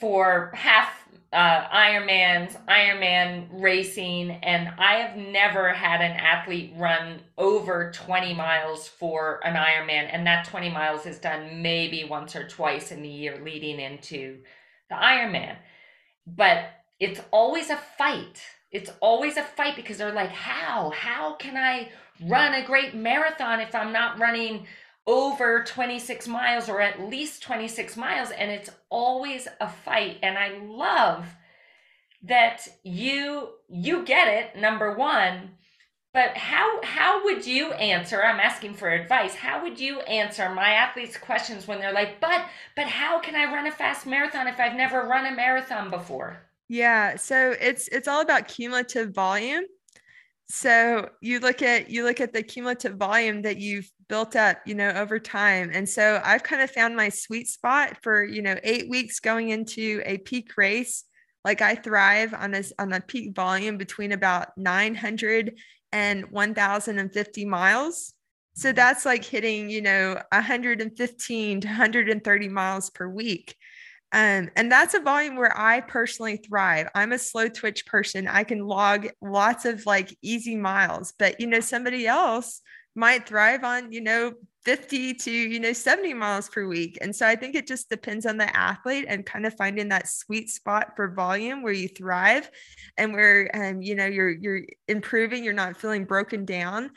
[0.00, 7.90] for half uh, Ironmans, Ironman racing, and I have never had an athlete run over
[7.92, 12.92] 20 miles for an Ironman, and that 20 miles is done maybe once or twice
[12.92, 14.38] in the year leading into
[14.88, 15.56] the Ironman.
[16.26, 16.66] But
[17.00, 18.40] it's always a fight
[18.74, 20.90] it's always a fight because they're like, how?
[20.90, 21.90] How can I
[22.28, 24.66] run a great marathon if I'm not running
[25.06, 28.30] over 26 miles or at least 26 miles?
[28.32, 30.18] And it's always a fight.
[30.22, 31.24] And I love
[32.24, 35.50] that you you get it number one
[36.14, 40.70] but how how would you answer i'm asking for advice how would you answer my
[40.70, 44.58] athletes questions when they're like but but how can i run a fast marathon if
[44.58, 49.64] i've never run a marathon before yeah so it's it's all about cumulative volume
[50.46, 54.74] so you look at you look at the cumulative volume that you've built up you
[54.74, 58.56] know over time and so i've kind of found my sweet spot for you know
[58.62, 61.04] eight weeks going into a peak race
[61.44, 65.58] like I thrive on a, on a peak volume between about 900
[65.92, 68.14] and 1050 miles.
[68.56, 73.56] So that's like hitting, you know, 115 to 130 miles per week.
[74.14, 76.88] Um, and that's a volume where I personally thrive.
[76.94, 78.28] I'm a slow twitch person.
[78.28, 82.60] I can log lots of like easy miles, but you know, somebody else
[82.94, 87.26] might thrive on, you know, 50 to you know 70 miles per week and so
[87.26, 90.92] i think it just depends on the athlete and kind of finding that sweet spot
[90.96, 92.50] for volume where you thrive
[92.96, 96.90] and where um, you know you're you're improving you're not feeling broken down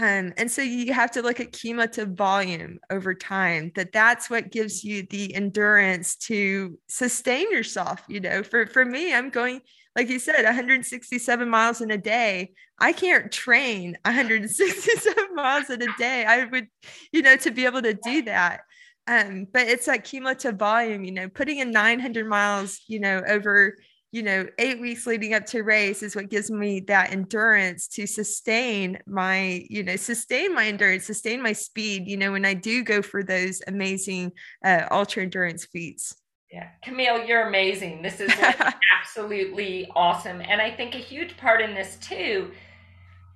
[0.00, 4.50] um, and so you have to look at cumulative volume over time that that's what
[4.50, 8.42] gives you the endurance to sustain yourself you know?
[8.42, 9.60] For for me i'm going
[9.96, 12.52] like you said 167 miles in a day.
[12.78, 16.24] I can't train 167 miles in a day.
[16.24, 16.68] I would
[17.12, 18.60] you know to be able to do that.
[19.06, 23.76] Um but it's like cumulative volume you know putting in 900 miles you know over
[24.12, 28.06] you know eight weeks leading up to race is what gives me that endurance to
[28.06, 32.82] sustain my you know sustain my endurance sustain my speed you know when i do
[32.82, 34.32] go for those amazing
[34.64, 36.14] uh, ultra endurance feats
[36.52, 38.02] yeah, Camille, you're amazing.
[38.02, 38.32] This is
[39.00, 40.40] absolutely awesome.
[40.40, 42.50] And I think a huge part in this too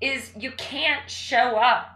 [0.00, 1.90] is you can't show up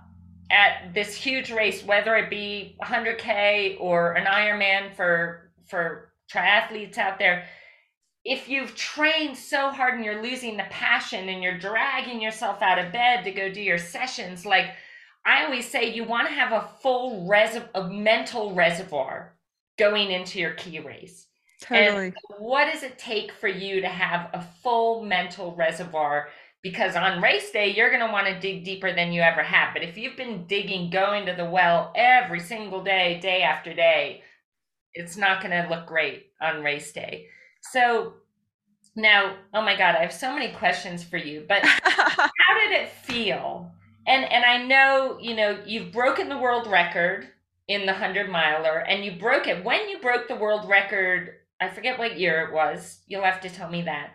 [0.50, 7.18] at this huge race, whether it be 100K or an Ironman for, for triathletes out
[7.18, 7.44] there.
[8.30, 12.78] If you've trained so hard and you're losing the passion and you're dragging yourself out
[12.78, 14.74] of bed to go do your sessions, like
[15.24, 19.34] I always say, you want to have a full res- a mental reservoir
[19.78, 21.26] going into your key race.
[21.62, 22.06] Totally.
[22.06, 26.28] And what does it take for you to have a full mental reservoir?
[26.62, 29.72] Because on race day, you're going to want to dig deeper than you ever have.
[29.72, 34.22] But if you've been digging, going to the well every single day, day after day,
[34.92, 37.28] it's not going to look great on race day.
[37.60, 38.14] So
[38.96, 41.44] now, oh my God, I have so many questions for you.
[41.48, 43.70] But how did it feel?
[44.06, 47.28] And and I know you know you've broken the world record
[47.68, 49.64] in the 100 miler and you broke it.
[49.64, 53.00] When you broke the world record, I forget what year it was.
[53.06, 54.10] You'll have to tell me that.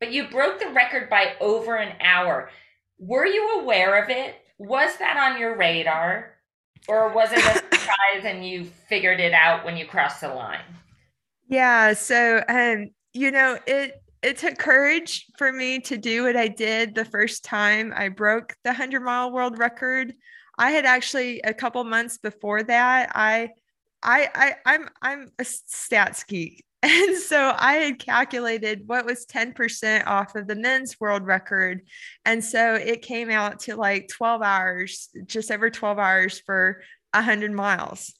[0.00, 2.50] But you broke the record by over an hour.
[2.98, 4.36] Were you aware of it?
[4.58, 6.34] Was that on your radar?
[6.88, 10.60] Or was it a surprise and you figured it out when you crossed the line?
[11.48, 16.48] Yeah, so um you know, it it took courage for me to do what I
[16.48, 20.14] did the first time I broke the 100 mile world record.
[20.58, 23.50] I had actually a couple months before that, I
[24.02, 26.64] I, I I'm I'm a stats geek.
[26.82, 31.80] And so I had calculated what was 10% off of the men's world record.
[32.26, 37.52] And so it came out to like 12 hours, just over 12 hours for 100
[37.52, 38.12] miles.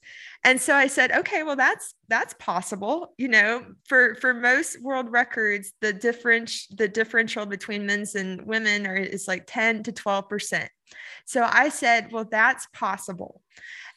[0.45, 3.15] And so I said, okay, well that's that's possible.
[3.17, 8.87] You know, for for most world records, the difference the differential between men's and women
[8.87, 10.69] are is like 10 to 12%.
[11.25, 13.41] So I said, well, that's possible.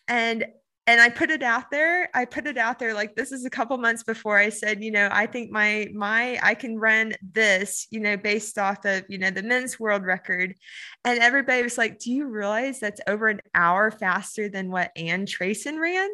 [0.08, 0.46] And
[0.90, 2.10] and I put it out there.
[2.14, 4.90] I put it out there like this is a couple months before I said, you
[4.90, 9.18] know, I think my my I can run this, you know, based off of, you
[9.18, 10.56] know, the men's world record.
[11.04, 15.26] And everybody was like, "Do you realize that's over an hour faster than what Ann
[15.26, 16.10] Trason ran?"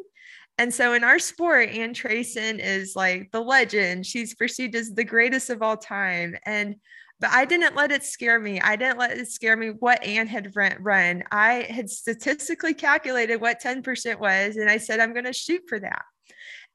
[0.58, 4.06] And so in our sport, Ann Trason is like the legend.
[4.06, 6.36] She's perceived as the greatest of all time.
[6.46, 6.76] And
[7.20, 8.60] but I didn't let it scare me.
[8.60, 11.24] I didn't let it scare me what Ann had run.
[11.32, 15.80] I had statistically calculated what 10% was, and I said, I'm going to shoot for
[15.80, 16.02] that.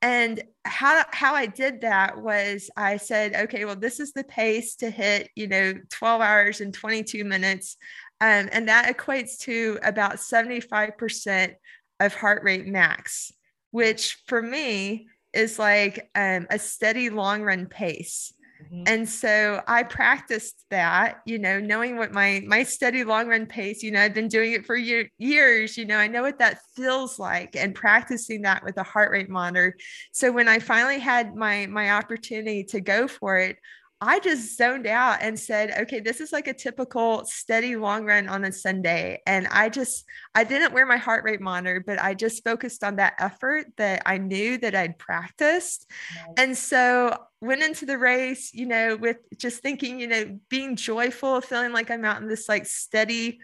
[0.01, 4.77] And how, how I did that was I said, okay, well, this is the pace
[4.77, 7.77] to hit, you know, 12 hours and 22 minutes.
[8.21, 11.55] Um, and that equates to about 75%
[12.01, 13.33] of heart rate max,
[13.71, 18.33] which for me is like um, a steady long run pace.
[18.63, 18.83] Mm-hmm.
[18.87, 23.83] And so I practiced that, you know, knowing what my my steady long run pace,
[23.83, 26.59] you know, I've been doing it for year, years, you know, I know what that
[26.75, 29.77] feels like and practicing that with a heart rate monitor.
[30.13, 33.59] So when I finally had my my opportunity to go for it,
[34.01, 38.29] I just zoned out and said, okay, this is like a typical steady long run
[38.29, 39.21] on a Sunday.
[39.27, 40.05] And I just,
[40.37, 44.03] I didn't wear my heart rate monitor, but I just focused on that effort that
[44.07, 45.91] I knew that I'd practiced.
[46.15, 46.35] Nice.
[46.37, 51.41] And so went into the race, you know, with just thinking, you know, being joyful,
[51.41, 53.41] feeling like I'm out in this like steady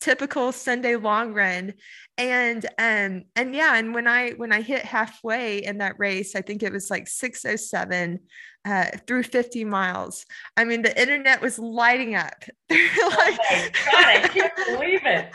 [0.00, 1.74] typical Sunday long run.
[2.16, 6.40] And um and yeah, and when I when I hit halfway in that race, I
[6.40, 8.20] think it was like 607
[8.64, 10.26] uh, through 50 miles.
[10.56, 12.44] I mean, the internet was lighting up.
[12.70, 15.30] like, oh my God, I can't believe it.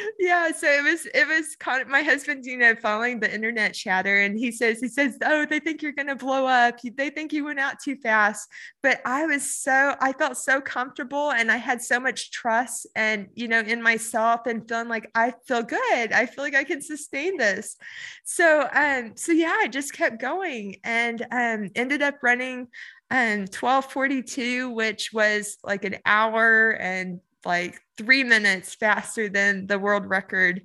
[0.18, 3.74] yeah, so it was, it was kind of my husband, you know, following the internet
[3.74, 6.80] chatter, and he says, he says, oh, they think you're going to blow up.
[6.82, 8.48] They think you went out too fast.
[8.82, 13.28] But I was so, I felt so comfortable, and I had so much trust, and
[13.34, 16.12] you know, in myself, and feeling like I feel good.
[16.12, 17.76] I feel like I can sustain this.
[18.24, 22.68] So, um, so yeah, I just kept going, and um, ended ended up running
[23.10, 30.06] um 1242 which was like an hour and like three minutes faster than the world
[30.06, 30.62] record.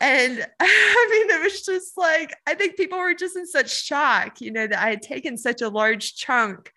[0.00, 4.40] And i mean it was just like i think people were just in such shock
[4.40, 6.72] you know that i had taken such a large chunk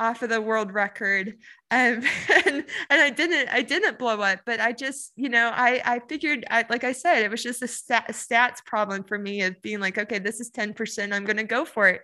[0.00, 1.36] off of the world record.
[1.70, 2.02] Um,
[2.46, 6.00] and and I didn't I didn't blow up but I just you know I I
[6.00, 9.42] figured I, like I said it was just a, stat, a stats problem for me
[9.42, 12.02] of being like okay this is 10% I'm going to go for it.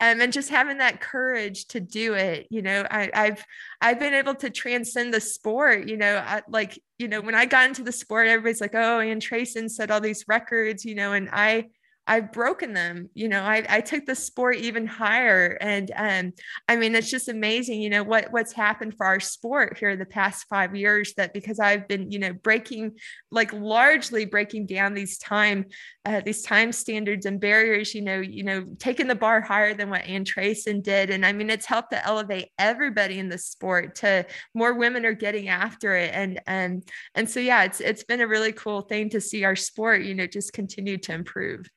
[0.00, 3.44] Um, and just having that courage to do it you know I, I've
[3.80, 7.44] i've been able to transcend the sport you know I, like you know when i
[7.44, 11.12] got into the sport everybody's like oh Ann Trason set all these records you know
[11.12, 11.66] and i
[12.06, 13.10] I've broken them.
[13.14, 15.56] You know, I, I took the sport even higher.
[15.60, 16.32] And um,
[16.68, 20.04] I mean, it's just amazing, you know, what what's happened for our sport here the
[20.04, 22.98] past five years that because I've been, you know, breaking
[23.30, 25.66] like largely breaking down these time,
[26.04, 29.88] uh, these time standards and barriers, you know, you know, taking the bar higher than
[29.88, 31.10] what Ann Trason did.
[31.10, 35.14] And I mean, it's helped to elevate everybody in the sport to more women are
[35.14, 36.10] getting after it.
[36.12, 36.82] And and
[37.14, 40.16] and so yeah, it's it's been a really cool thing to see our sport, you
[40.16, 41.68] know, just continue to improve.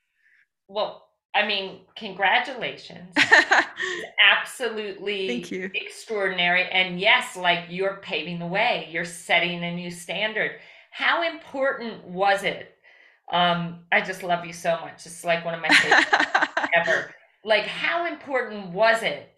[0.68, 1.04] Well,
[1.34, 3.14] I mean, congratulations.
[4.40, 5.70] absolutely Thank you.
[5.74, 6.64] extraordinary.
[6.72, 10.52] And yes, like you're paving the way, you're setting a new standard.
[10.92, 12.72] How important was it?
[13.32, 15.06] Um, I just love you so much.
[15.06, 17.14] It's like one of my favorites ever.
[17.44, 19.30] Like, how important was it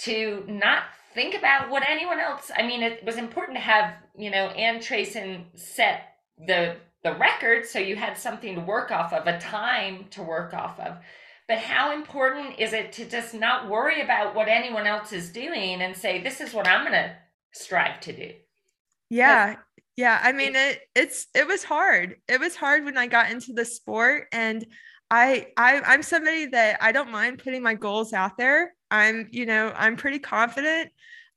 [0.00, 2.50] to not think about what anyone else?
[2.56, 6.14] I mean, it was important to have, you know, Ann Trason set
[6.46, 6.76] the
[7.06, 10.80] the record so you had something to work off of a time to work off
[10.80, 10.96] of.
[11.46, 15.82] But how important is it to just not worry about what anyone else is doing
[15.82, 17.14] and say this is what i'm going to
[17.52, 18.32] strive to do
[19.08, 19.54] yeah
[19.96, 22.16] yeah i mean it it's it was hard.
[22.28, 24.66] It was hard when i got into the sport and
[25.08, 28.74] I, I i'm somebody that i don't mind putting my goals out there.
[28.90, 30.90] I'm you know i'm pretty confident.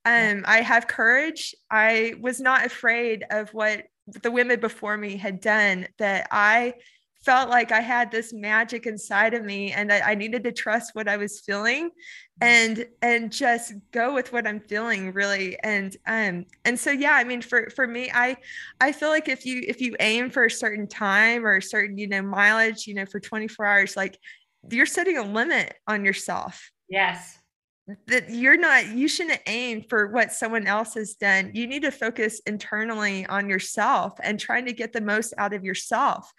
[0.06, 1.54] Um i have courage.
[1.70, 3.84] I was not afraid of what
[4.24, 6.76] the women before me had done that I
[7.22, 10.96] felt like I had this magic inside of me and I, I needed to trust
[10.96, 12.44] what I was feeling mm-hmm.
[12.44, 15.58] and and just go with what I'm feeling really.
[15.64, 18.38] And um and so yeah I mean for for me I
[18.80, 21.98] I feel like if you if you aim for a certain time or a certain
[21.98, 24.18] you know mileage you know for 24 hours like
[24.70, 26.72] you're setting a limit on yourself.
[26.90, 27.39] Yes
[28.08, 31.52] that you're not you shouldn't aim for what someone else has done.
[31.54, 35.64] You need to focus internally on yourself and trying to get the most out of
[35.64, 36.32] yourself.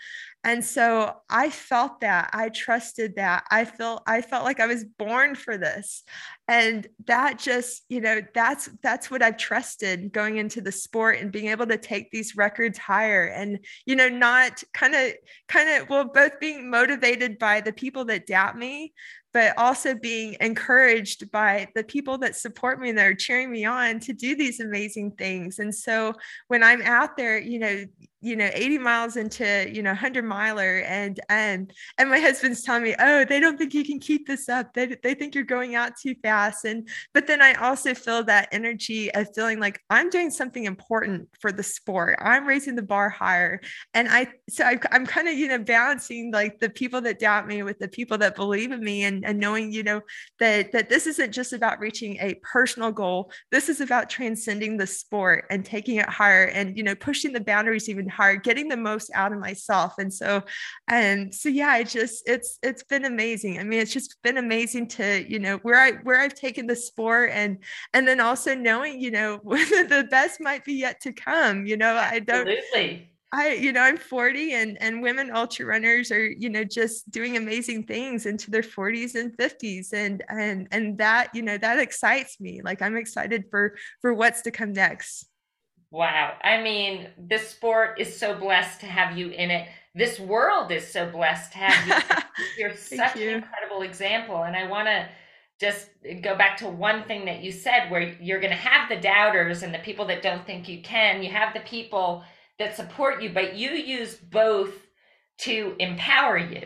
[0.43, 3.45] And so i felt that i trusted that.
[3.51, 6.03] I felt i felt like i was born for this.
[6.49, 11.31] And that just you know that's that's what i've trusted going into the sport and
[11.31, 15.13] being able to take these records higher and you know not kind of
[15.47, 18.93] kind of well both being motivated by the people that doubt me
[19.33, 23.65] but also being encouraged by the people that support me and that are cheering me
[23.65, 25.59] on to do these amazing things.
[25.59, 26.15] And so
[26.49, 27.85] when I'm out there, you know,
[28.21, 32.83] you know 80 miles into you know 100 miler and and and my husband's telling
[32.83, 34.75] me oh they don't think you can keep this up.
[34.75, 36.65] They, they think you're going out too fast.
[36.65, 41.29] And but then i also feel that energy of feeling like i'm doing something important
[41.41, 42.19] for the sport.
[42.21, 43.61] I'm raising the bar higher.
[43.95, 47.47] And i so I, i'm kind of you know balancing like the people that doubt
[47.47, 50.03] me with the people that believe in me and and knowing you know
[50.39, 53.33] that that this isn't just about reaching a personal goal.
[53.51, 57.41] This is about transcending the sport and taking it higher and you know pushing the
[57.41, 59.95] boundaries even hard, getting the most out of myself.
[59.99, 60.43] And so,
[60.89, 63.59] and so yeah, I just it's it's been amazing.
[63.59, 66.77] I mean, it's just been amazing to, you know, where I where I've taken the
[66.77, 67.59] sport and
[67.95, 71.67] and then also knowing, you know, the best might be yet to come.
[71.67, 73.11] You know, I don't Absolutely.
[73.33, 77.37] I, you know, I'm 40 and and women ultra runners are, you know, just doing
[77.37, 79.93] amazing things into their 40s and 50s.
[79.93, 82.61] And and and that, you know, that excites me.
[82.63, 85.30] Like I'm excited for for what's to come next.
[85.91, 86.35] Wow.
[86.43, 89.69] I mean, this sport is so blessed to have you in it.
[89.95, 92.25] This world is so blessed to have you.
[92.59, 93.29] You're such you.
[93.29, 94.45] an incredible example.
[94.45, 95.09] And I want to
[95.61, 95.89] just
[96.23, 99.63] go back to one thing that you said where you're going to have the doubters
[99.63, 101.23] and the people that don't think you can.
[101.23, 102.25] You have the people
[102.59, 104.73] that support you, but you use both
[105.39, 106.63] to empower you.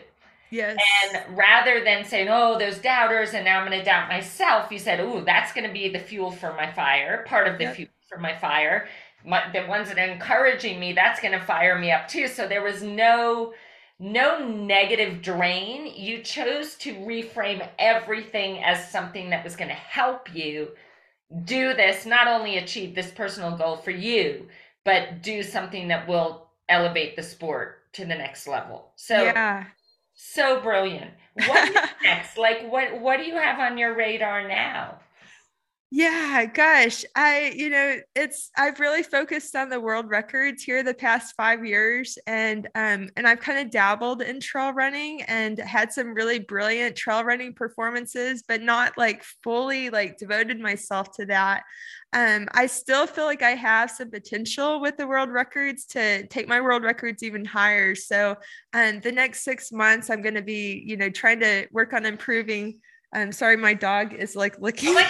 [0.51, 0.77] Yes.
[1.05, 4.79] And rather than saying, oh, those doubters, and now I'm going to doubt myself, you
[4.79, 7.77] said, oh, that's going to be the fuel for my fire, part of the yep.
[7.77, 8.87] fuel for my fire.
[9.25, 12.29] My, the ones that are encouraging me, that's going to fire me up too.
[12.29, 13.55] So there was no
[13.99, 15.87] no negative drain.
[15.95, 20.71] You chose to reframe everything as something that was going to help you
[21.45, 24.49] do this, not only achieve this personal goal for you,
[24.85, 28.93] but do something that will elevate the sport to the next level.
[28.97, 29.65] So yeah.
[30.15, 31.11] so brilliant.
[31.35, 32.37] What next?
[32.37, 34.99] Like what what do you have on your radar now?
[35.97, 40.93] Yeah, gosh, I, you know, it's I've really focused on the world records here the
[40.93, 45.93] past five years, and um, and I've kind of dabbled in trail running and had
[45.93, 51.63] some really brilliant trail running performances, but not like fully like devoted myself to that.
[52.13, 56.49] Um, I still feel like I have some potential with the world records to take
[56.49, 57.95] my world records even higher.
[57.95, 58.37] So,
[58.73, 62.07] um, the next six months, I'm going to be, you know, trying to work on
[62.07, 62.81] improving
[63.15, 64.91] I'm sorry, my dog is like looking.
[64.91, 64.95] Oh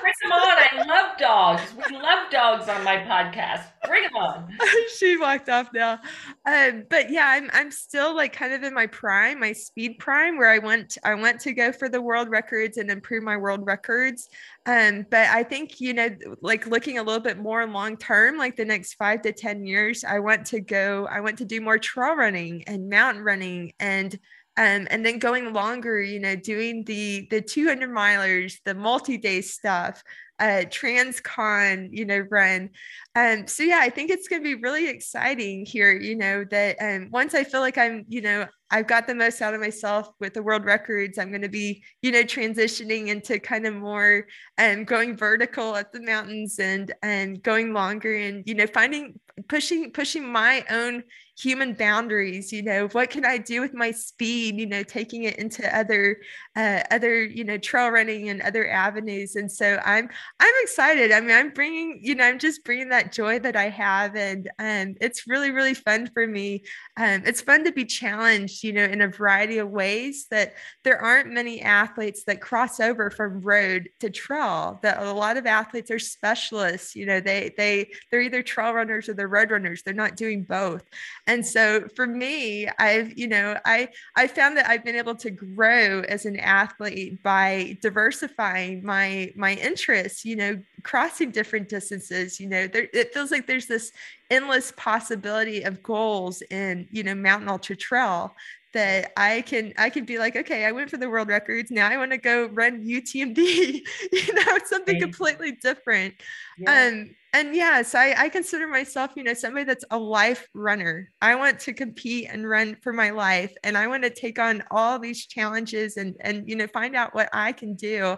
[0.00, 0.58] bring them on.
[0.58, 1.62] I love dogs.
[1.88, 3.64] We love dogs on my podcast.
[3.86, 4.48] Bring them on.
[4.98, 6.00] she walked off now.
[6.44, 10.38] Um, but yeah, I'm I'm still like kind of in my prime, my speed prime,
[10.38, 13.64] where I went I went to go for the world records and improve my world
[13.64, 14.28] records.
[14.66, 16.10] Um, but I think you know,
[16.42, 20.04] like looking a little bit more long term, like the next five to ten years,
[20.04, 21.06] I want to go.
[21.10, 24.18] I want to do more trail running and mountain running and
[24.60, 30.02] um, and then going longer, you know, doing the the 200 milers, the multi-day stuff,
[30.38, 32.68] uh, transcon, you know, run.
[33.16, 35.92] Um, so yeah, I think it's going to be really exciting here.
[35.92, 39.42] You know that um, once I feel like I'm, you know, I've got the most
[39.42, 41.18] out of myself with the world records.
[41.18, 44.26] I'm going to be, you know, transitioning into kind of more
[44.58, 49.18] and um, going vertical up the mountains and and going longer and you know finding
[49.48, 51.02] pushing pushing my own
[51.38, 55.38] human boundaries you know what can i do with my speed you know taking it
[55.38, 56.18] into other
[56.56, 59.36] uh, other you know trail running and other avenues.
[59.36, 60.08] And so i'm
[60.40, 61.12] i'm excited.
[61.12, 64.50] I mean i'm bringing you know i'm just bringing that joy that i have and
[64.58, 66.64] um, it's really really fun for me.
[66.96, 70.54] Um, it's fun to be challenged you know in a variety of ways that
[70.84, 75.46] there aren't many athletes that cross over from road to trail that a lot of
[75.46, 79.82] athletes are specialists you know they they they're either trail runners or they're road runners.
[79.82, 80.82] They're not doing both.
[81.26, 85.30] And so for me i've you know i i found that i've been able to
[85.30, 92.48] grow as an athlete by diversifying my my interests you know crossing different distances you
[92.48, 93.92] know there it feels like there's this
[94.30, 98.34] endless possibility of goals in you know mountain ultra trail
[98.72, 101.70] that I can I can be like, okay, I went for the world records.
[101.70, 103.36] Now I want to go run UTMB,
[104.12, 105.02] you know, something right.
[105.02, 106.14] completely different.
[106.58, 106.88] Yeah.
[106.88, 111.10] Um, and yes, I, I consider myself, you know, somebody that's a life runner.
[111.22, 113.54] I want to compete and run for my life.
[113.62, 117.14] And I want to take on all these challenges and and you know find out
[117.14, 118.16] what I can do.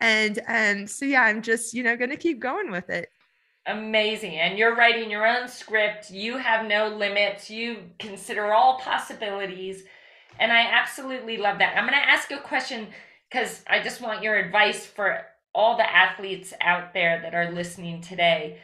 [0.00, 3.08] And and so yeah, I'm just, you know, gonna keep going with it.
[3.66, 4.36] Amazing.
[4.36, 6.10] And you're writing your own script.
[6.10, 7.48] You have no limits.
[7.48, 9.84] You consider all possibilities.
[10.38, 11.76] And I absolutely love that.
[11.76, 12.88] I'm going to ask you a question
[13.30, 15.20] because I just want your advice for
[15.54, 18.58] all the athletes out there that are listening today.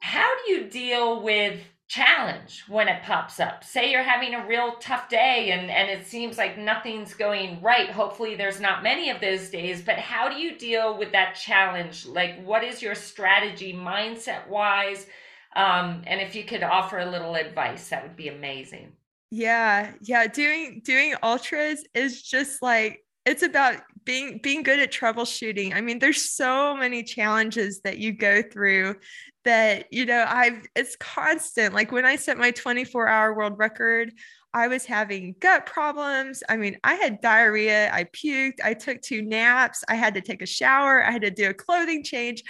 [0.00, 1.60] How do you deal with
[1.92, 3.62] challenge when it pops up.
[3.62, 7.90] Say you're having a real tough day and, and it seems like nothing's going right.
[7.90, 12.06] Hopefully, there's not many of those days, but how do you deal with that challenge?
[12.06, 15.06] Like, what is your strategy mindset wise?
[15.54, 18.92] Um, and if you could offer a little advice, that would be amazing.
[19.30, 20.26] Yeah, yeah.
[20.28, 25.74] Doing doing ultras is just like it's about being being good at troubleshooting.
[25.74, 28.96] I mean, there's so many challenges that you go through
[29.44, 31.74] that you know i've it's constant.
[31.74, 34.12] Like when i set my 24 hour world record
[34.54, 36.42] i was having gut problems.
[36.48, 37.92] I mean i had diarrhea.
[37.92, 38.60] I puked.
[38.64, 39.84] I took two naps.
[39.88, 41.04] I had to take a shower.
[41.04, 42.42] I had to do a clothing change.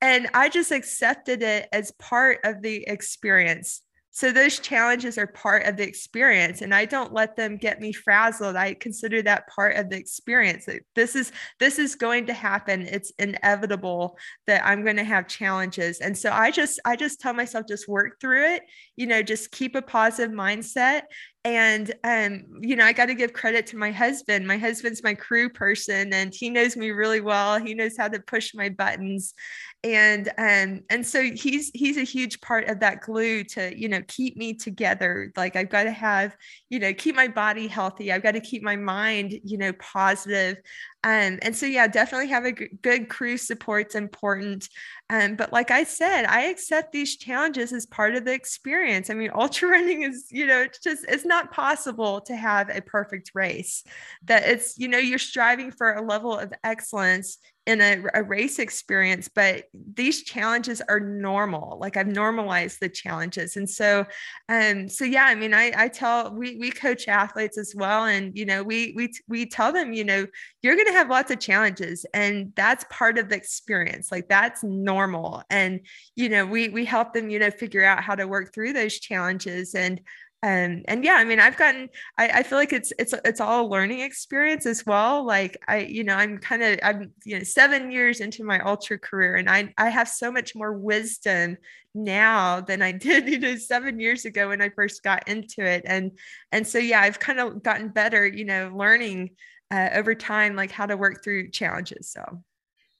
[0.00, 3.82] And i just accepted it as part of the experience
[4.14, 7.92] so those challenges are part of the experience and i don't let them get me
[7.92, 8.54] frazzled.
[8.56, 10.68] I consider that part of the experience.
[10.94, 12.82] This is this is going to happen.
[12.82, 16.00] It's inevitable that i'm going to have challenges.
[16.00, 18.62] And so i just i just tell myself just work through it
[18.96, 21.02] you know just keep a positive mindset
[21.44, 24.46] and um you know i got to give credit to my husband.
[24.46, 27.58] My husband's my crew person and he knows me really well.
[27.60, 29.34] He knows how to push my buttons.
[29.82, 34.00] And um and so he's he's a huge part of that glue to you know
[34.08, 35.30] keep me together.
[35.36, 36.34] Like i've got to have
[36.70, 38.10] you know keep my body healthy.
[38.10, 40.56] I've got to keep my mind you know positive
[41.04, 44.68] um, and so yeah definitely have a g- good crew support's important.
[45.10, 49.10] Um, but like i said i accept these challenges as part of the experience.
[49.10, 52.80] I mean ultra running is you know it's just it's not possible to have a
[52.80, 53.84] perfect race.
[54.24, 58.58] That it's you know you're striving for a level of excellence in a, a, race
[58.58, 64.04] experience but these challenges are normal like i've normalized the challenges and so
[64.48, 68.36] um so yeah i mean i i tell we we coach athletes as well and
[68.36, 70.26] you know we we we tell them you know
[70.62, 74.62] you're going to have lots of challenges and that's part of the experience like that's
[74.62, 75.80] normal and
[76.16, 78.98] you know we we help them you know figure out how to work through those
[78.98, 80.00] challenges and
[80.44, 81.88] and and yeah i mean i've gotten
[82.18, 85.78] I, I feel like it's it's it's all a learning experience as well like i
[85.78, 89.48] you know i'm kind of i'm you know seven years into my ultra career and
[89.48, 91.56] i i have so much more wisdom
[91.94, 95.82] now than i did you know seven years ago when i first got into it
[95.86, 96.12] and
[96.52, 99.30] and so yeah i've kind of gotten better you know learning
[99.70, 102.42] uh, over time like how to work through challenges so.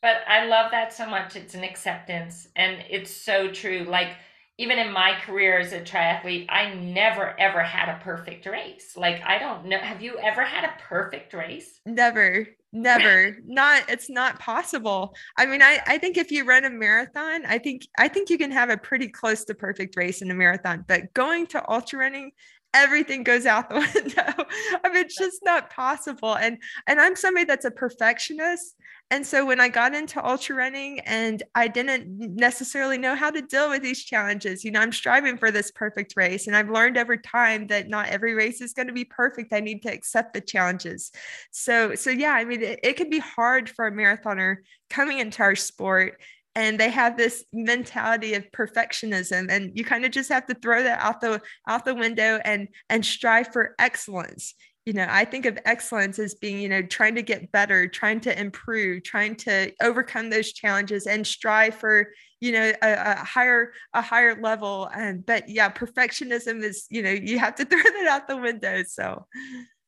[0.01, 4.17] But i love that so much it's an acceptance and it's so true like
[4.59, 8.97] even in my career as a triathlete, I never ever had a perfect race.
[8.97, 11.81] Like I don't know, have you ever had a perfect race?
[11.85, 12.47] Never.
[12.77, 13.37] Never.
[13.47, 15.15] not it's not possible.
[15.39, 18.39] I mean, I I think if you run a marathon, I think I think you
[18.39, 22.01] can have a pretty close to perfect race in a marathon, but going to ultra
[22.01, 22.33] running
[22.75, 24.45] everything goes out the window.
[24.85, 26.37] I mean, it's just not possible.
[26.37, 28.77] And and I'm somebody that's a perfectionist.
[29.11, 32.07] And so when I got into ultra running and I didn't
[32.37, 36.15] necessarily know how to deal with these challenges, you know, I'm striving for this perfect
[36.17, 36.47] race.
[36.47, 39.53] And I've learned over time that not every race is going to be perfect.
[39.53, 41.13] I need to accept the challenges.
[41.51, 44.57] So, so yeah, I mean, it, it can be hard for a marathoner
[44.89, 46.21] coming into our sport
[46.55, 50.83] and they have this mentality of perfectionism and you kind of just have to throw
[50.83, 54.55] that out the out the window and and strive for excellence.
[54.87, 58.21] You know i think of excellence as being you know trying to get better trying
[58.21, 62.09] to improve trying to overcome those challenges and strive for
[62.45, 64.91] you know a, a higher a higher level.
[64.95, 68.83] And but yeah perfectionism is you know you have to throw that out the window.
[68.87, 69.27] So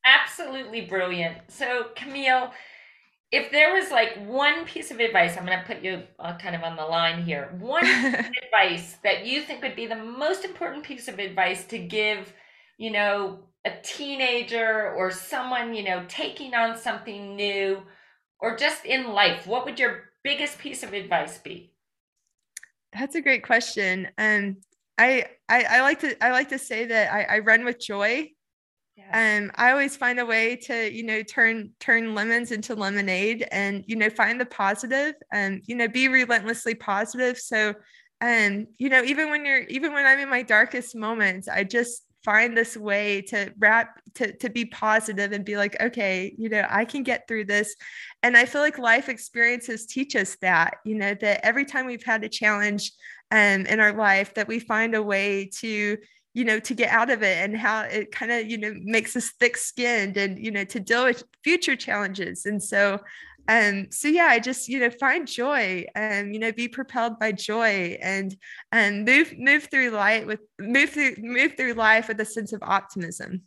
[0.07, 1.39] absolutely brilliant.
[1.49, 2.53] So camille
[3.33, 6.55] if there was like one piece of advice, I'm going to put you uh, kind
[6.55, 7.55] of on the line here.
[7.59, 7.85] One
[8.45, 12.33] advice that you think would be the most important piece of advice to give,
[12.79, 17.83] you know, a teenager or someone, you know, taking on something new
[18.39, 21.73] or just in life, what would your biggest piece of advice be?
[22.93, 24.09] That's a great question.
[24.19, 24.59] Um,
[24.99, 28.31] I, I, I like to I like to say that I, I run with joy
[29.13, 33.85] um, I always find a way to, you know, turn turn lemons into lemonade, and
[33.87, 37.39] you know, find the positive, and you know, be relentlessly positive.
[37.39, 37.75] So,
[38.21, 42.03] um, you know, even when you're, even when I'm in my darkest moments, I just
[42.25, 46.67] find this way to wrap to to be positive and be like, okay, you know,
[46.69, 47.75] I can get through this.
[48.23, 52.05] And I feel like life experiences teach us that, you know, that every time we've
[52.05, 52.93] had a challenge
[53.31, 55.97] um, in our life, that we find a way to
[56.37, 59.17] you know to get out of it and how it kind of you know makes
[59.17, 63.01] us thick skinned and you know to deal with future challenges and so
[63.49, 67.33] um so yeah i just you know find joy and you know be propelled by
[67.33, 68.37] joy and
[68.71, 72.63] and move move through light with move through move through life with a sense of
[72.63, 73.43] optimism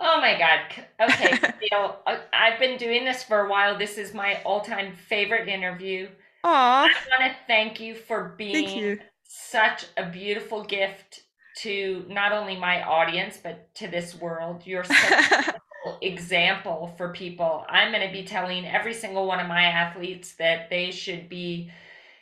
[0.00, 1.08] Oh my God.
[1.08, 1.38] Okay.
[1.70, 3.78] Neil, uh, I've been doing this for a while.
[3.78, 6.08] This is my all time favorite interview.
[6.44, 6.88] Aww.
[6.88, 8.98] I want to thank you for being you.
[9.22, 11.23] such a beautiful gift
[11.64, 14.62] to not only my audience but to this world.
[14.64, 15.54] You're such an
[16.02, 17.64] example for people.
[17.68, 21.70] I'm going to be telling every single one of my athletes that they should be,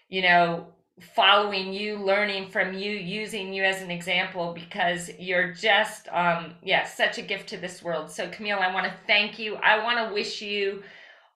[0.08, 0.66] you know,
[1.00, 6.84] following you, learning from you, using you as an example because you're just um yeah,
[6.84, 8.10] such a gift to this world.
[8.10, 9.56] So Camille, I want to thank you.
[9.56, 10.82] I want to wish you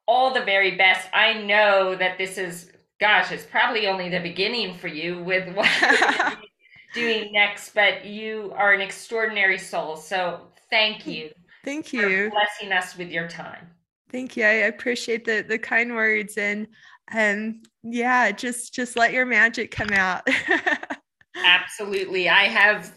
[0.07, 1.09] all the very best.
[1.13, 5.69] I know that this is gosh, it's probably only the beginning for you with what
[6.97, 9.97] doing next, but you are an extraordinary soul.
[9.97, 11.31] So thank you.
[11.65, 12.31] Thank you.
[12.31, 13.71] blessing us with your time.
[14.11, 14.45] Thank you.
[14.45, 16.67] I appreciate the the kind words and
[17.15, 20.29] um yeah, just just let your magic come out.
[21.45, 22.29] Absolutely.
[22.29, 22.93] I have,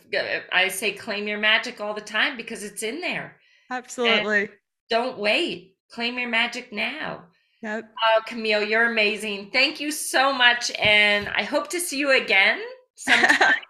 [0.52, 3.36] I say claim your magic all the time because it's in there.
[3.70, 4.41] Absolutely.
[4.41, 4.50] And
[4.89, 5.76] don't wait.
[5.91, 7.24] Claim your magic now.
[7.62, 7.89] Yep.
[8.08, 9.50] Oh, Camille, you're amazing.
[9.52, 10.72] Thank you so much.
[10.80, 12.62] And I hope to see you again
[12.95, 13.56] sometime.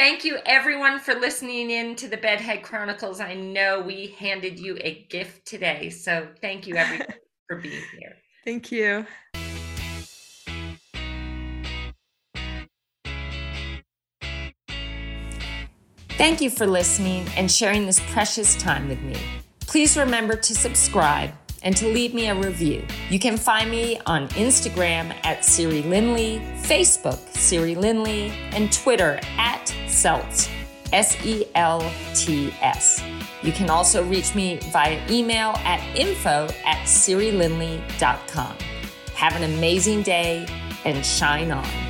[0.00, 3.20] Thank you, everyone, for listening in to the Bed Head Chronicles.
[3.20, 5.90] I know we handed you a gift today.
[5.90, 7.06] So thank you, everyone,
[7.46, 8.16] for being here.
[8.42, 9.04] Thank you.
[16.16, 19.16] Thank you for listening and sharing this precious time with me.
[19.66, 21.30] Please remember to subscribe
[21.62, 22.84] and to leave me a review.
[23.10, 29.66] You can find me on Instagram at Siri Lindley, Facebook Siri Lindley, and Twitter at
[29.86, 30.50] Selts,
[30.92, 33.02] S E L T S.
[33.42, 38.56] You can also reach me via email at info at sirilindley.com.
[39.14, 40.46] Have an amazing day
[40.84, 41.89] and shine on.